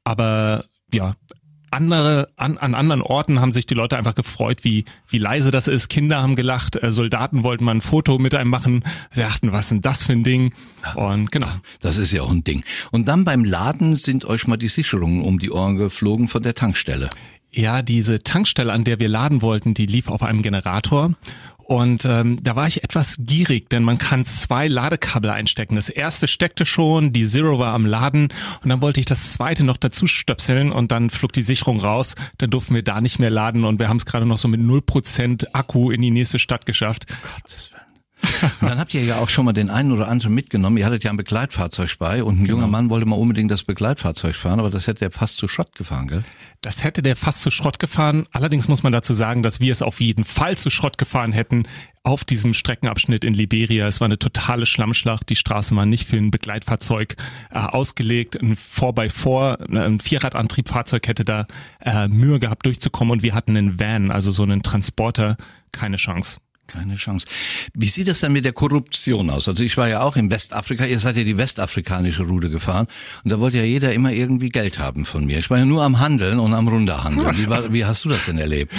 Aber 0.05 0.65
ja, 0.93 1.15
andere, 1.73 2.29
an, 2.37 2.57
an 2.57 2.73
anderen 2.75 3.01
Orten 3.01 3.41
haben 3.41 3.51
sich 3.51 3.65
die 3.65 3.73
Leute 3.73 3.97
einfach 3.97 4.15
gefreut, 4.15 4.63
wie, 4.63 4.85
wie 5.09 5.17
leise 5.17 5.51
das 5.51 5.67
ist. 5.67 5.89
Kinder 5.89 6.21
haben 6.21 6.35
gelacht, 6.35 6.81
äh, 6.81 6.91
Soldaten 6.91 7.43
wollten 7.43 7.65
mal 7.65 7.75
ein 7.75 7.81
Foto 7.81 8.17
mit 8.19 8.33
einem 8.35 8.49
machen. 8.49 8.83
Sie 9.11 9.21
dachten, 9.21 9.51
was 9.51 9.65
ist 9.65 9.71
denn 9.71 9.81
das 9.81 10.03
für 10.03 10.13
ein 10.13 10.23
Ding? 10.23 10.53
Und 10.95 11.31
genau. 11.31 11.47
Das 11.81 11.97
ist 11.97 12.11
ja 12.11 12.21
auch 12.21 12.31
ein 12.31 12.43
Ding. 12.43 12.63
Und 12.91 13.07
dann 13.07 13.23
beim 13.25 13.43
Laden 13.43 13.95
sind 13.95 14.25
euch 14.25 14.47
mal 14.47 14.57
die 14.57 14.69
Sicherungen 14.69 15.21
um 15.21 15.39
die 15.39 15.51
Ohren 15.51 15.75
geflogen 15.75 16.27
von 16.27 16.43
der 16.43 16.55
Tankstelle. 16.55 17.09
Ja, 17.55 17.83
diese 17.83 18.23
Tankstelle, 18.23 18.73
an 18.73 18.83
der 18.83 18.99
wir 18.99 19.07
laden 19.07 19.43
wollten, 19.43 19.75
die 19.75 19.85
lief 19.85 20.07
auf 20.07 20.23
einem 20.23 20.41
Generator. 20.41 21.11
Und 21.73 22.05
ähm, 22.05 22.37
da 22.39 22.55
war 22.55 22.67
ich 22.67 22.83
etwas 22.83 23.17
gierig, 23.19 23.67
denn 23.67 23.81
man 23.81 23.97
kann 23.97 24.25
zwei 24.25 24.67
Ladekabel 24.67 25.31
einstecken. 25.31 25.75
Das 25.75 25.89
erste 25.89 26.27
steckte 26.27 26.65
schon, 26.65 27.13
die 27.13 27.25
Zero 27.25 27.57
war 27.57 27.73
am 27.73 27.87
Laden 27.87 28.27
und 28.61 28.69
dann 28.69 28.83
wollte 28.83 28.99
ich 28.99 29.07
das 29.07 29.33
zweite 29.33 29.63
noch 29.63 29.77
dazu 29.77 30.05
stöpseln 30.05 30.71
und 30.71 30.91
dann 30.91 31.09
flog 31.09 31.33
die 31.33 31.41
Sicherung 31.41 31.79
raus. 31.79 32.13
Dann 32.37 32.51
durften 32.51 32.75
wir 32.75 32.83
da 32.83 33.01
nicht 33.01 33.17
mehr 33.17 33.31
laden 33.31 33.63
und 33.63 33.79
wir 33.79 33.89
haben 33.89 33.97
es 33.97 34.05
gerade 34.05 34.27
noch 34.27 34.37
so 34.37 34.47
mit 34.47 34.61
0% 34.61 35.47
Akku 35.53 35.89
in 35.89 36.03
die 36.03 36.11
nächste 36.11 36.37
Stadt 36.37 36.67
geschafft. 36.67 37.07
Gottes 37.23 37.71
Dann 38.61 38.79
habt 38.79 38.93
ihr 38.93 39.03
ja 39.03 39.17
auch 39.17 39.29
schon 39.29 39.45
mal 39.45 39.53
den 39.53 39.69
einen 39.69 39.91
oder 39.91 40.07
anderen 40.07 40.33
mitgenommen. 40.33 40.77
Ihr 40.77 40.85
hattet 40.85 41.03
ja 41.03 41.11
ein 41.11 41.17
Begleitfahrzeug 41.17 41.97
bei 41.99 42.23
und 42.23 42.35
ein 42.35 42.43
genau. 42.45 42.57
junger 42.57 42.67
Mann 42.67 42.89
wollte 42.89 43.05
mal 43.05 43.15
unbedingt 43.15 43.51
das 43.51 43.63
Begleitfahrzeug 43.63 44.35
fahren, 44.35 44.59
aber 44.59 44.69
das 44.69 44.87
hätte 44.87 45.05
er 45.05 45.11
fast 45.11 45.37
zu 45.37 45.47
Schrott 45.47 45.75
gefahren, 45.75 46.07
gell? 46.07 46.23
Das 46.61 46.85
hätte 46.85 47.01
der 47.03 47.17
fast 47.17 47.41
zu 47.41 47.51
Schrott 47.51 47.77
gefahren. 47.77 48.25
Allerdings 48.31 48.69
muss 48.69 48.83
man 48.83 48.93
dazu 48.93 49.13
sagen, 49.13 49.43
dass 49.43 49.59
wir 49.59 49.73
es 49.73 49.81
auf 49.81 49.99
jeden 49.99 50.23
Fall 50.23 50.57
zu 50.57 50.69
Schrott 50.69 50.97
gefahren 50.97 51.33
hätten 51.33 51.67
auf 52.03 52.23
diesem 52.23 52.53
Streckenabschnitt 52.53 53.25
in 53.25 53.33
Liberia. 53.33 53.85
Es 53.87 53.99
war 53.99 54.05
eine 54.05 54.17
totale 54.17 54.65
Schlammschlacht. 54.65 55.29
Die 55.29 55.35
Straße 55.35 55.75
war 55.75 55.85
nicht 55.85 56.07
für 56.07 56.15
ein 56.15 56.31
Begleitfahrzeug 56.31 57.17
äh, 57.51 57.59
ausgelegt. 57.59 58.41
Ein 58.41 58.55
4x4, 58.55 59.77
ein 59.77 59.99
Vierradantriebfahrzeug 59.99 61.05
hätte 61.05 61.25
da 61.25 61.47
äh, 61.81 62.07
Mühe 62.07 62.39
gehabt 62.39 62.65
durchzukommen 62.65 63.11
und 63.11 63.23
wir 63.23 63.33
hatten 63.35 63.57
einen 63.57 63.77
Van, 63.79 64.09
also 64.09 64.31
so 64.31 64.43
einen 64.43 64.63
Transporter. 64.63 65.35
Keine 65.73 65.97
Chance. 65.97 66.37
Keine 66.67 66.95
Chance. 66.95 67.27
Wie 67.73 67.87
sieht 67.87 68.07
es 68.07 68.21
dann 68.21 68.31
mit 68.31 68.45
der 68.45 68.53
Korruption 68.53 69.29
aus? 69.29 69.47
Also 69.47 69.63
ich 69.63 69.75
war 69.77 69.89
ja 69.89 70.01
auch 70.01 70.15
in 70.15 70.31
Westafrika, 70.31 70.85
ihr 70.85 70.99
seid 70.99 71.17
ja 71.17 71.23
die 71.23 71.37
westafrikanische 71.37 72.23
Route 72.23 72.49
gefahren 72.49 72.87
und 73.23 73.31
da 73.31 73.39
wollte 73.39 73.57
ja 73.57 73.63
jeder 73.63 73.93
immer 73.93 74.11
irgendwie 74.11 74.49
Geld 74.49 74.79
haben 74.79 75.05
von 75.05 75.25
mir. 75.25 75.39
Ich 75.39 75.49
war 75.49 75.57
ja 75.57 75.65
nur 75.65 75.83
am 75.83 75.99
Handeln 75.99 76.39
und 76.39 76.53
am 76.53 76.67
Runterhandeln. 76.67 77.37
Wie, 77.37 77.49
war, 77.49 77.73
wie 77.73 77.85
hast 77.85 78.05
du 78.05 78.09
das 78.09 78.25
denn 78.25 78.37
erlebt? 78.37 78.73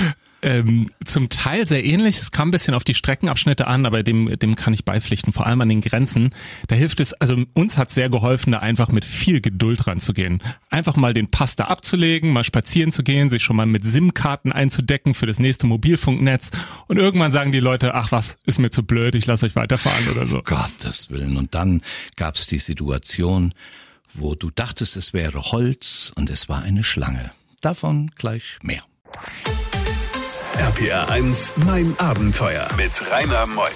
Ähm, 0.45 0.87
zum 1.05 1.29
Teil 1.31 1.67
sehr 1.67 1.85
ähnlich. 1.85 2.19
Es 2.19 2.31
kam 2.31 2.49
ein 2.49 2.51
bisschen 2.51 2.75
auf 2.75 2.85
die 2.85 2.95
Streckenabschnitte 2.95 3.67
an, 3.67 3.87
aber 3.87 4.03
dem, 4.03 4.39
dem 4.39 4.55
kann 4.55 4.75
ich 4.75 4.85
beipflichten, 4.85 5.33
vor 5.33 5.47
allem 5.47 5.61
an 5.61 5.69
den 5.69 5.81
Grenzen. 5.81 6.31
Da 6.69 6.77
hilft 6.77 7.01
es, 7.01 7.15
also 7.15 7.43
uns 7.55 7.79
hat 7.79 7.91
sehr 7.91 8.11
geholfen, 8.11 8.53
da 8.53 8.59
einfach 8.59 8.89
mit 8.89 9.05
viel 9.05 9.41
Geduld 9.41 9.87
ranzugehen. 9.87 10.43
Einfach 10.71 10.97
mal 10.97 11.15
den 11.15 11.31
Pass 11.31 11.57
da 11.57 11.65
abzulegen, 11.65 12.31
mal 12.31 12.45
spazieren 12.45 12.93
zu 12.93 13.03
gehen, 13.03 13.31
sich 13.31 13.43
schon 13.43 13.57
mal 13.57 13.67
mit 13.67 13.85
SIM-Karten 13.85 14.53
einzudecken 14.53 15.15
für 15.15 15.27
das 15.27 15.39
nächste 15.39 15.67
Mobilfunknetz 15.67 16.51
und 16.87 16.99
irgendwann 16.99 17.33
sagen 17.33 17.51
die 17.51 17.61
Leute, 17.61 17.95
ach 17.95 18.13
was, 18.13 18.37
ist 18.45 18.59
mir 18.59 18.71
zu 18.71 18.83
blöd, 18.83 19.15
ich 19.15 19.27
lasse 19.27 19.47
euch 19.47 19.57
weiterfahren 19.57 20.09
oder 20.09 20.27
so. 20.27 20.43
Gottes 20.43 21.11
Willen. 21.11 21.37
Und 21.37 21.55
dann 21.55 21.81
gab 22.17 22.35
es 22.35 22.47
die 22.47 22.59
Situation, 22.59 23.55
wo 24.13 24.35
du 24.35 24.51
dachtest, 24.51 24.97
es 24.97 25.13
wäre 25.13 25.43
Holz 25.53 26.13
und 26.15 26.31
es 26.31 26.49
war 26.49 26.63
eine 26.63 26.85
Schlange. 26.85 27.33
Davon 27.61 28.11
gleich 28.17 28.59
mehr. 28.63 28.85
RPR 30.59 31.11
1, 31.11 31.55
mein 31.67 31.95
Abenteuer 31.99 32.69
mit 32.77 32.93
Rainer 33.11 33.47
Meusch. 33.47 33.73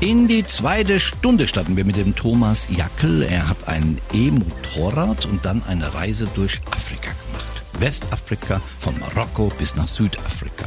In 0.00 0.26
die 0.26 0.44
zweite 0.44 1.00
Stunde 1.00 1.48
starten 1.48 1.76
wir 1.76 1.84
mit 1.84 1.96
dem 1.96 2.16
Thomas 2.16 2.66
Jackel. 2.70 3.22
Er 3.22 3.48
hat 3.48 3.68
ein 3.68 4.00
E-Motorrad 4.12 5.26
und 5.26 5.44
dann 5.44 5.62
eine 5.68 5.94
Reise 5.94 6.26
durch 6.34 6.60
Afrika 6.70 7.10
gemacht. 7.10 7.62
Westafrika, 7.78 8.60
von 8.80 8.98
Marokko 9.00 9.52
bis 9.58 9.76
nach 9.76 9.88
Südafrika. 9.88 10.64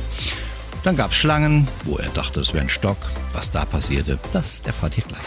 Dann 0.83 0.95
gab 0.95 1.11
es 1.11 1.17
Schlangen, 1.17 1.67
wo 1.83 1.97
er 1.97 2.09
dachte, 2.09 2.39
es 2.39 2.53
wäre 2.53 2.63
ein 2.63 2.69
Stock. 2.69 2.97
Was 3.33 3.51
da 3.51 3.65
passierte, 3.65 4.19
das 4.31 4.61
erfahrt 4.61 4.97
ihr 4.97 5.03
gleich. 5.05 5.21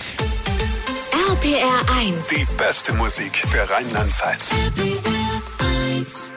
RPR 1.29 1.99
1. 1.99 2.29
Die 2.29 2.47
beste 2.57 2.93
Musik 2.95 3.37
für 3.37 3.69
Rheinland-Pfalz. 3.69 4.53
RPR 4.53 5.97
1. 5.97 6.33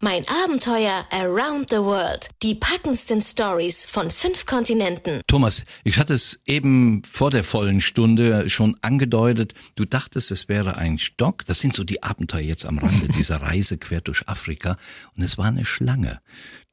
Mein 0.00 0.24
Abenteuer 0.42 1.04
around 1.12 1.68
the 1.68 1.76
world. 1.76 2.30
Die 2.42 2.54
packendsten 2.54 3.20
Stories 3.20 3.84
von 3.84 4.10
fünf 4.10 4.46
Kontinenten. 4.46 5.20
Thomas, 5.26 5.64
ich 5.84 5.98
hatte 5.98 6.14
es 6.14 6.40
eben 6.46 7.02
vor 7.04 7.30
der 7.30 7.44
vollen 7.44 7.82
Stunde 7.82 8.48
schon 8.48 8.78
angedeutet. 8.80 9.52
Du 9.74 9.84
dachtest, 9.84 10.30
es 10.30 10.48
wäre 10.48 10.78
ein 10.78 10.98
Stock. 10.98 11.44
Das 11.44 11.60
sind 11.60 11.74
so 11.74 11.84
die 11.84 12.02
Abenteuer 12.02 12.40
jetzt 12.40 12.64
am 12.64 12.78
Rande 12.78 13.08
dieser 13.18 13.42
Reise 13.42 13.76
quer 13.76 14.00
durch 14.00 14.26
Afrika. 14.26 14.78
Und 15.14 15.22
es 15.22 15.36
war 15.36 15.44
eine 15.44 15.66
Schlange. 15.66 16.20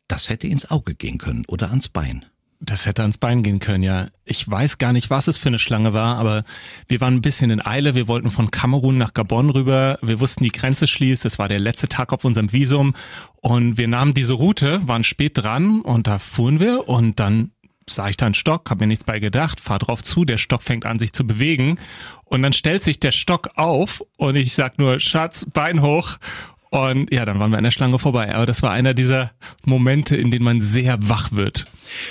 Das 0.08 0.30
hätte 0.30 0.48
ins 0.48 0.72
Auge 0.72 0.96
gehen 0.96 1.18
können 1.18 1.44
oder 1.48 1.72
ans 1.72 1.90
Bein. 1.90 2.26
Das 2.66 2.88
hätte 2.88 3.04
ans 3.04 3.20
Bein 3.20 3.44
gehen 3.44 3.60
können, 3.60 3.84
ja. 3.84 4.08
Ich 4.24 4.50
weiß 4.50 4.80
gar 4.80 4.92
nicht, 4.92 5.12
was 5.12 5.28
es 5.28 5.38
für 5.38 5.50
eine 5.50 5.60
Schlange 5.60 5.94
war, 5.94 6.18
aber 6.18 6.44
wir 6.88 7.00
waren 7.00 7.16
ein 7.16 7.22
bisschen 7.22 7.52
in 7.52 7.64
Eile. 7.64 7.94
Wir 7.94 8.08
wollten 8.08 8.32
von 8.32 8.50
Kamerun 8.50 8.98
nach 8.98 9.14
Gabon 9.14 9.52
rüber. 9.52 10.00
Wir 10.02 10.20
wussten, 10.20 10.44
die 10.44 10.52
Grenze 10.52 10.88
schließt. 10.88 11.26
Es 11.26 11.38
war 11.38 11.48
der 11.48 11.60
letzte 11.60 11.88
Tag 11.88 12.12
auf 12.12 12.26
unserem 12.26 12.52
Visum. 12.52 12.96
Und 13.42 13.78
wir 13.78 13.88
nahmen 13.88 14.16
diese 14.16 14.34
Route, 14.34 14.82
waren 14.88 15.04
spät 15.04 15.38
dran 15.38 15.82
und 15.82 16.08
da 16.08 16.18
fuhren 16.18 16.60
wir 16.60 16.90
und 16.90 17.20
dann 17.20 17.52
sah 17.88 18.10
ich 18.10 18.18
da 18.18 18.26
einen 18.26 18.34
Stock, 18.34 18.72
habe 18.72 18.80
mir 18.80 18.88
nichts 18.88 19.04
bei 19.04 19.20
gedacht, 19.20 19.62
fahr 19.62 19.78
drauf 19.78 20.02
zu, 20.02 20.26
der 20.26 20.38
Stock 20.38 20.64
fängt 20.64 20.88
an 20.88 20.98
sich 20.98 21.14
zu 21.14 21.28
bewegen 21.28 21.78
und 22.24 22.42
dann 22.42 22.52
stellt 22.52 22.84
sich 22.84 23.00
der 23.00 23.12
Stock 23.12 23.52
auf 23.58 24.04
und 24.18 24.36
ich 24.36 24.56
sag 24.56 24.80
nur 24.80 25.00
Schatz, 25.00 25.46
Bein 25.54 25.84
hoch 25.84 26.18
und 26.70 27.12
ja, 27.14 27.26
dann 27.26 27.40
waren 27.40 27.52
wir 27.52 27.58
an 27.58 27.64
der 27.64 27.72
Schlange 27.72 28.00
vorbei. 28.00 28.34
Aber 28.34 28.46
das 28.46 28.62
war 28.62 28.72
einer 28.72 28.94
dieser 28.94 29.32
Momente, 29.64 30.16
in 30.16 30.32
denen 30.32 30.44
man 30.44 30.62
sehr 30.62 30.98
wach 31.02 31.32
wird. 31.32 31.66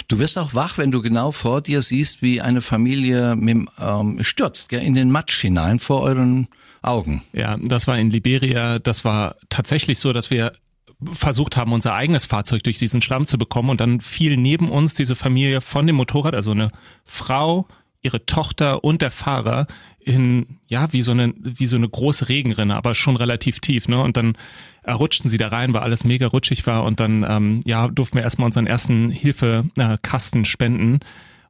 Du 0.09 0.19
wirst 0.19 0.39
auch 0.39 0.55
wach, 0.55 0.79
wenn 0.79 0.91
du 0.91 1.03
genau 1.03 1.33
vor 1.33 1.61
dir 1.61 1.83
siehst, 1.83 2.23
wie 2.23 2.41
eine 2.41 2.61
Familie 2.61 3.37
mit, 3.37 3.69
ähm, 3.81 4.23
stürzt 4.23 4.69
gell, 4.69 4.83
in 4.83 4.95
den 4.95 5.11
Matsch 5.11 5.41
hinein 5.41 5.81
vor 5.81 6.03
euren 6.03 6.49
Augen. 6.83 7.23
Ja, 7.33 7.57
das 7.61 7.87
war 7.87 7.99
in 7.99 8.11
Liberia. 8.11 8.79
Das 8.79 9.05
war 9.05 9.37
tatsächlich 9.49 9.99
so, 9.99 10.13
dass 10.13 10.31
wir 10.31 10.53
versucht 11.13 11.57
haben, 11.57 11.73
unser 11.73 11.95
eigenes 11.95 12.27
Fahrzeug 12.27 12.63
durch 12.63 12.79
diesen 12.79 13.03
Schlamm 13.03 13.27
zu 13.27 13.37
bekommen. 13.37 13.71
Und 13.71 13.81
dann 13.81 14.01
fiel 14.01 14.37
neben 14.37 14.69
uns 14.69 14.95
diese 14.95 15.17
Familie 15.17 15.61
von 15.61 15.87
dem 15.87 15.97
Motorrad, 15.97 16.35
also 16.35 16.53
eine 16.53 16.71
Frau, 17.05 17.67
ihre 18.05 18.27
Tochter 18.27 18.85
und 18.85 19.03
der 19.03 19.11
Fahrer 19.11 19.67
in, 19.99 20.59
ja, 20.67 20.93
wie 20.93 21.03
so 21.03 21.13
eine, 21.13 21.33
wie 21.39 21.67
so 21.67 21.77
eine 21.77 21.89
große 21.89 22.29
Regenrinne, 22.29 22.77
aber 22.77 22.95
schon 22.95 23.17
relativ 23.17 23.61
tief, 23.61 23.89
ne? 23.89 24.01
Und 24.01 24.17
dann 24.17 24.37
rutschten 24.87 25.31
sie 25.31 25.39
da 25.39 25.49
rein, 25.49 25.73
weil 25.73 25.81
alles 25.81 26.05
mega 26.05 26.27
rutschig 26.27 26.67
war 26.67 26.85
und 26.85 27.01
dann, 27.01 27.25
ähm, 27.27 27.61
ja, 27.65 27.89
durften 27.89 28.17
wir 28.17 28.23
erstmal 28.23 28.47
unseren 28.47 28.67
ersten 28.67 29.09
Hilfekasten 29.09 30.45
spenden. 30.45 31.01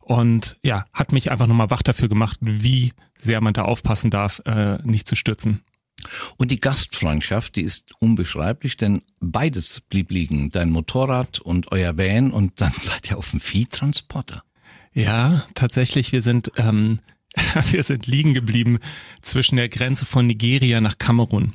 Und 0.00 0.56
ja, 0.62 0.84
hat 0.92 1.12
mich 1.12 1.32
einfach 1.32 1.46
nochmal 1.46 1.70
wach 1.70 1.82
dafür 1.82 2.08
gemacht, 2.08 2.38
wie 2.40 2.92
sehr 3.18 3.40
man 3.40 3.54
da 3.54 3.62
aufpassen 3.62 4.10
darf, 4.10 4.40
äh, 4.44 4.78
nicht 4.84 5.08
zu 5.08 5.16
stürzen. 5.16 5.64
Und 6.36 6.50
die 6.50 6.60
Gastfreundschaft, 6.60 7.56
die 7.56 7.62
ist 7.62 7.90
unbeschreiblich, 7.98 8.76
denn 8.76 9.02
beides 9.20 9.80
blieb 9.80 10.10
liegen. 10.10 10.50
Dein 10.50 10.70
Motorrad 10.70 11.40
und 11.40 11.72
euer 11.72 11.96
Van 11.96 12.30
und 12.30 12.60
dann 12.60 12.72
seid 12.80 13.10
ihr 13.10 13.18
auf 13.18 13.30
dem 13.30 13.40
Viehtransporter. 13.40 14.44
Ja, 14.94 15.42
tatsächlich, 15.54 16.12
wir 16.12 16.22
sind, 16.22 16.52
ähm, 16.56 17.00
wir 17.70 17.82
sind 17.82 18.06
liegen 18.06 18.32
geblieben 18.32 18.78
zwischen 19.22 19.56
der 19.56 19.68
Grenze 19.68 20.06
von 20.06 20.26
Nigeria 20.26 20.80
nach 20.80 20.98
Kamerun. 20.98 21.52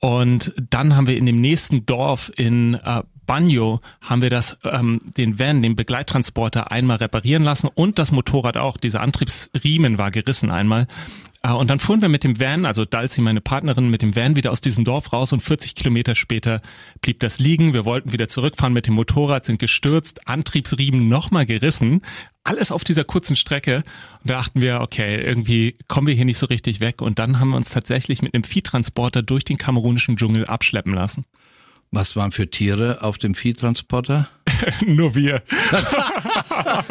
Und 0.00 0.54
dann 0.70 0.94
haben 0.94 1.06
wir 1.06 1.16
in 1.16 1.24
dem 1.24 1.36
nächsten 1.36 1.86
Dorf 1.86 2.30
in 2.36 2.74
äh, 2.74 3.02
Banjo 3.26 3.80
haben 4.02 4.20
wir 4.20 4.28
das, 4.28 4.58
ähm, 4.64 4.98
den 5.16 5.38
Van, 5.38 5.62
den 5.62 5.76
Begleittransporter 5.76 6.70
einmal 6.70 6.98
reparieren 6.98 7.42
lassen 7.42 7.68
und 7.74 7.98
das 7.98 8.12
Motorrad 8.12 8.58
auch. 8.58 8.76
Dieser 8.76 9.00
Antriebsriemen 9.00 9.96
war 9.96 10.10
gerissen 10.10 10.50
einmal. 10.50 10.86
Äh, 11.44 11.52
und 11.52 11.70
dann 11.70 11.78
fuhren 11.78 12.02
wir 12.02 12.08
mit 12.08 12.24
dem 12.24 12.40
Van, 12.40 12.64
also 12.64 12.84
Dalzi, 12.84 13.20
meine 13.20 13.40
Partnerin, 13.40 13.88
mit 13.88 14.02
dem 14.02 14.16
Van 14.16 14.34
wieder 14.34 14.50
aus 14.50 14.60
diesem 14.60 14.84
Dorf 14.84 15.12
raus 15.12 15.32
und 15.32 15.40
40 15.40 15.74
Kilometer 15.74 16.14
später 16.14 16.60
blieb 17.02 17.20
das 17.20 17.38
liegen. 17.38 17.72
Wir 17.72 17.84
wollten 17.84 18.12
wieder 18.12 18.28
zurückfahren 18.28 18.72
mit 18.72 18.86
dem 18.86 18.94
Motorrad, 18.94 19.44
sind 19.44 19.58
gestürzt, 19.58 20.26
Antriebsriemen 20.26 21.08
nochmal 21.08 21.46
gerissen. 21.46 22.02
Alles 22.42 22.72
auf 22.72 22.84
dieser 22.84 23.04
kurzen 23.04 23.36
Strecke. 23.36 23.76
Und 24.22 24.30
da 24.30 24.34
dachten 24.34 24.60
wir, 24.60 24.80
okay, 24.80 25.20
irgendwie 25.20 25.76
kommen 25.88 26.06
wir 26.06 26.14
hier 26.14 26.24
nicht 26.24 26.38
so 26.38 26.46
richtig 26.46 26.80
weg. 26.80 27.00
Und 27.00 27.18
dann 27.18 27.40
haben 27.40 27.50
wir 27.50 27.56
uns 27.56 27.70
tatsächlich 27.70 28.22
mit 28.22 28.34
einem 28.34 28.44
Viehtransporter 28.44 29.22
durch 29.22 29.44
den 29.44 29.58
kamerunischen 29.58 30.16
Dschungel 30.16 30.46
abschleppen 30.46 30.92
lassen. 30.92 31.24
Was 31.90 32.16
waren 32.16 32.32
für 32.32 32.50
Tiere 32.50 33.02
auf 33.02 33.18
dem 33.18 33.34
Viehtransporter? 33.34 34.28
Nur 34.86 35.14
wir. 35.14 35.42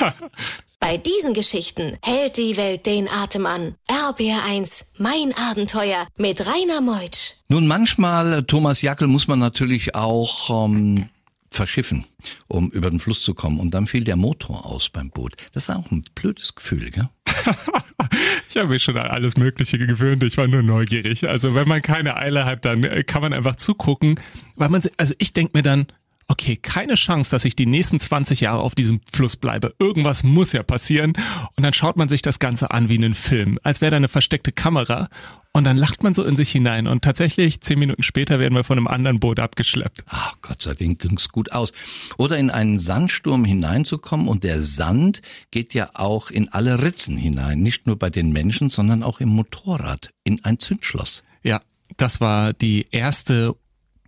Bei 0.80 0.96
diesen 0.96 1.34
Geschichten 1.34 1.98
hält 2.02 2.38
die 2.38 2.56
Welt 2.56 2.86
den 2.86 3.06
Atem 3.06 3.44
an. 3.44 3.74
RBR1, 3.86 4.86
mein 4.98 5.34
Abenteuer 5.36 6.06
mit 6.16 6.46
Rainer 6.46 6.80
Meutsch. 6.80 7.34
Nun, 7.48 7.66
manchmal, 7.66 8.44
Thomas 8.44 8.80
Jackel, 8.80 9.06
muss 9.06 9.28
man 9.28 9.38
natürlich 9.38 9.94
auch 9.94 10.64
ähm, 10.64 11.10
verschiffen, 11.50 12.06
um 12.48 12.70
über 12.70 12.88
den 12.88 12.98
Fluss 12.98 13.22
zu 13.22 13.34
kommen. 13.34 13.60
Und 13.60 13.72
dann 13.72 13.86
fiel 13.86 14.04
der 14.04 14.16
Motor 14.16 14.64
aus 14.64 14.88
beim 14.88 15.10
Boot. 15.10 15.34
Das 15.52 15.68
ist 15.68 15.70
auch 15.70 15.90
ein 15.90 16.02
blödes 16.14 16.54
Gefühl, 16.54 16.90
gell? 16.90 17.10
ich 18.48 18.56
habe 18.56 18.68
mich 18.68 18.82
schon 18.82 18.96
an 18.96 19.08
alles 19.08 19.36
Mögliche 19.36 19.78
gewöhnt. 19.78 20.24
Ich 20.24 20.38
war 20.38 20.48
nur 20.48 20.62
neugierig. 20.62 21.28
Also 21.28 21.54
wenn 21.54 21.68
man 21.68 21.82
keine 21.82 22.16
Eile 22.16 22.46
hat, 22.46 22.64
dann 22.64 22.84
äh, 22.84 23.04
kann 23.04 23.20
man 23.20 23.34
einfach 23.34 23.56
zugucken, 23.56 24.18
weil 24.56 24.70
man, 24.70 24.82
also 24.96 25.14
ich 25.18 25.34
denke 25.34 25.58
mir 25.58 25.62
dann, 25.62 25.88
okay, 26.30 26.56
keine 26.56 26.94
Chance, 26.94 27.30
dass 27.30 27.44
ich 27.44 27.56
die 27.56 27.66
nächsten 27.66 27.98
20 27.98 28.40
Jahre 28.40 28.60
auf 28.60 28.76
diesem 28.76 29.00
Fluss 29.12 29.36
bleibe. 29.36 29.74
Irgendwas 29.80 30.22
muss 30.22 30.52
ja 30.52 30.62
passieren. 30.62 31.14
Und 31.56 31.64
dann 31.64 31.72
schaut 31.72 31.96
man 31.96 32.08
sich 32.08 32.22
das 32.22 32.38
Ganze 32.38 32.70
an 32.70 32.88
wie 32.88 32.94
einen 32.94 33.14
Film, 33.14 33.58
als 33.64 33.80
wäre 33.80 33.90
da 33.90 33.96
eine 33.96 34.08
versteckte 34.08 34.52
Kamera. 34.52 35.08
Und 35.52 35.64
dann 35.64 35.76
lacht 35.76 36.04
man 36.04 36.14
so 36.14 36.22
in 36.22 36.36
sich 36.36 36.52
hinein. 36.52 36.86
Und 36.86 37.02
tatsächlich, 37.02 37.60
zehn 37.60 37.80
Minuten 37.80 38.04
später 38.04 38.38
werden 38.38 38.54
wir 38.54 38.62
von 38.62 38.78
einem 38.78 38.86
anderen 38.86 39.18
Boot 39.18 39.40
abgeschleppt. 39.40 40.04
Ach, 40.06 40.36
Gott 40.40 40.62
sei 40.62 40.74
Dank 40.74 41.00
ging's 41.00 41.30
gut 41.30 41.50
aus. 41.50 41.72
Oder 42.16 42.38
in 42.38 42.50
einen 42.50 42.78
Sandsturm 42.78 43.44
hineinzukommen. 43.44 44.28
Und 44.28 44.44
der 44.44 44.62
Sand 44.62 45.22
geht 45.50 45.74
ja 45.74 45.90
auch 45.94 46.30
in 46.30 46.48
alle 46.50 46.80
Ritzen 46.80 47.16
hinein. 47.16 47.60
Nicht 47.60 47.88
nur 47.88 47.98
bei 47.98 48.08
den 48.08 48.30
Menschen, 48.30 48.68
sondern 48.68 49.02
auch 49.02 49.18
im 49.18 49.30
Motorrad. 49.30 50.10
In 50.22 50.44
ein 50.44 50.60
Zündschloss. 50.60 51.24
Ja, 51.42 51.60
das 51.96 52.20
war 52.20 52.52
die 52.52 52.86
erste 52.92 53.56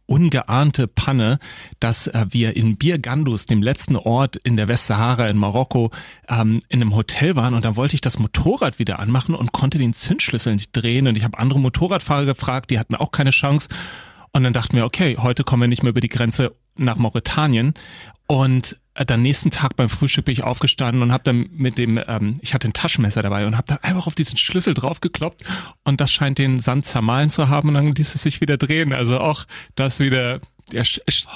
ungeahnte 0.07 0.87
Panne, 0.87 1.39
dass 1.81 2.07
äh, 2.07 2.27
wir 2.31 2.57
in 2.57 2.77
Bir 2.77 2.99
Gandus, 2.99 3.47
dem 3.47 3.63
letzten 3.63 3.97
Ort 3.97 4.37
in 4.37 4.57
der 4.57 4.69
Westsahara 4.69 5.27
in 5.27 5.37
Marokko, 5.37 5.91
ähm, 6.29 6.61
in 6.69 6.83
einem 6.83 6.95
Hotel 6.95 7.37
waren 7.37 7.55
und 7.55 7.65
dann 7.65 7.77
wollte 7.77 7.95
ich 7.95 8.01
das 8.01 8.19
Motorrad 8.19 8.79
wieder 8.79 8.99
anmachen 8.99 9.35
und 9.35 9.53
konnte 9.53 9.79
den 9.79 9.93
Zündschlüssel 9.93 10.55
nicht 10.55 10.73
drehen 10.73 11.07
und 11.07 11.17
ich 11.17 11.25
habe 11.25 11.39
andere 11.39 11.61
Motorradfahrer 11.61 12.25
gefragt, 12.25 12.71
die 12.71 12.79
hatten 12.79 12.95
auch 12.95 13.13
keine 13.13 13.31
Chance. 13.31 13.69
Und 14.35 14.45
dann 14.45 14.55
dachten 14.55 14.77
wir, 14.77 14.87
okay, 14.87 15.19
heute 15.19 15.45
kommen 15.45 15.63
wir 15.63 15.69
nicht 15.69 15.83
mehr 15.83 15.91
über 15.91 16.01
die 16.01 16.09
Grenze 16.09 16.55
nach 16.77 16.97
Mauretanien. 16.97 17.75
Und 18.27 18.81
dann 18.95 19.23
nächsten 19.23 19.51
Tag 19.51 19.77
beim 19.77 19.89
Frühstück 19.89 20.27
bin 20.27 20.33
ich 20.33 20.43
aufgestanden 20.43 21.03
und 21.03 21.13
habe 21.13 21.25
dann 21.25 21.49
mit 21.53 21.79
dem, 21.79 21.99
ähm, 22.07 22.37
ich 22.41 22.53
hatte 22.53 22.69
ein 22.69 22.73
Taschenmesser 22.73 23.23
dabei 23.23 23.47
und 23.47 23.57
habe 23.57 23.67
dann 23.69 23.79
einfach 23.79 24.07
auf 24.07 24.15
diesen 24.15 24.37
Schlüssel 24.37 24.75
draufgekloppt 24.75 25.45
und 25.85 26.01
das 26.01 26.13
scheint 26.13 26.39
den 26.39 26.61
Sand 26.61 26.85
zermahlen 26.85 27.31
zu 27.31 27.49
haben 27.49 27.69
und 27.69 27.75
dann 27.75 27.95
ließ 27.95 28.15
es 28.15 28.23
sich 28.23 28.41
wieder 28.41 28.59
drehen. 28.59 28.93
Also 28.93 29.19
auch 29.19 29.45
das 29.77 29.99
wieder, 29.99 30.41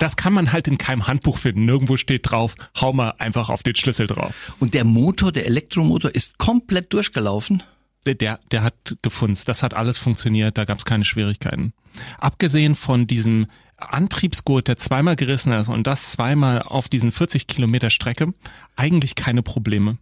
das 0.01 0.17
kann 0.17 0.35
man 0.35 0.53
halt 0.53 0.69
in 0.69 0.77
keinem 0.77 1.07
Handbuch 1.07 1.39
finden. 1.39 1.65
Nirgendwo 1.65 1.97
steht 1.97 2.31
drauf, 2.31 2.55
hau 2.81 2.93
mal 2.93 3.15
einfach 3.19 3.49
auf 3.49 3.63
den 3.63 3.75
Schlüssel 3.75 4.07
drauf. 4.07 4.35
Und 4.61 4.75
der 4.75 4.85
Motor, 4.85 5.33
der 5.33 5.47
Elektromotor 5.47 6.15
ist 6.15 6.39
komplett 6.39 6.93
durchgelaufen? 6.93 7.63
Der, 8.07 8.39
der 8.53 8.63
hat 8.63 8.97
gefunzt. 9.03 9.49
Das 9.49 9.65
hat 9.65 9.75
alles 9.75 9.99
funktioniert. 9.99 10.57
Da 10.59 10.65
gab 10.65 10.79
es 10.79 10.85
keine 10.85 11.05
Schwierigkeiten. 11.05 11.73
Abgesehen 12.19 12.77
von 12.77 13.09
diesem 13.09 13.49
Antriebsgurt, 13.77 14.69
der 14.69 14.77
zweimal 14.77 15.17
gerissen 15.17 15.53
ist 15.53 15.69
und 15.69 15.87
das 15.87 16.13
zweimal 16.13 16.63
auf 16.63 16.89
diesen 16.89 17.13
40 17.13 17.47
Kilometer 17.47 17.91
Strecke, 17.91 18.33
eigentlich 18.75 19.15
keine 19.15 19.43
Probleme. 19.43 19.99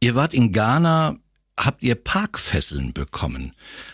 Ihr 0.00 0.14
wart 0.14 0.34
in 0.34 0.52
Ghana 0.52 1.16
habt 1.58 1.82
ihr 1.82 1.94
Parkfesseln 1.94 2.92
bekommen? 2.92 3.52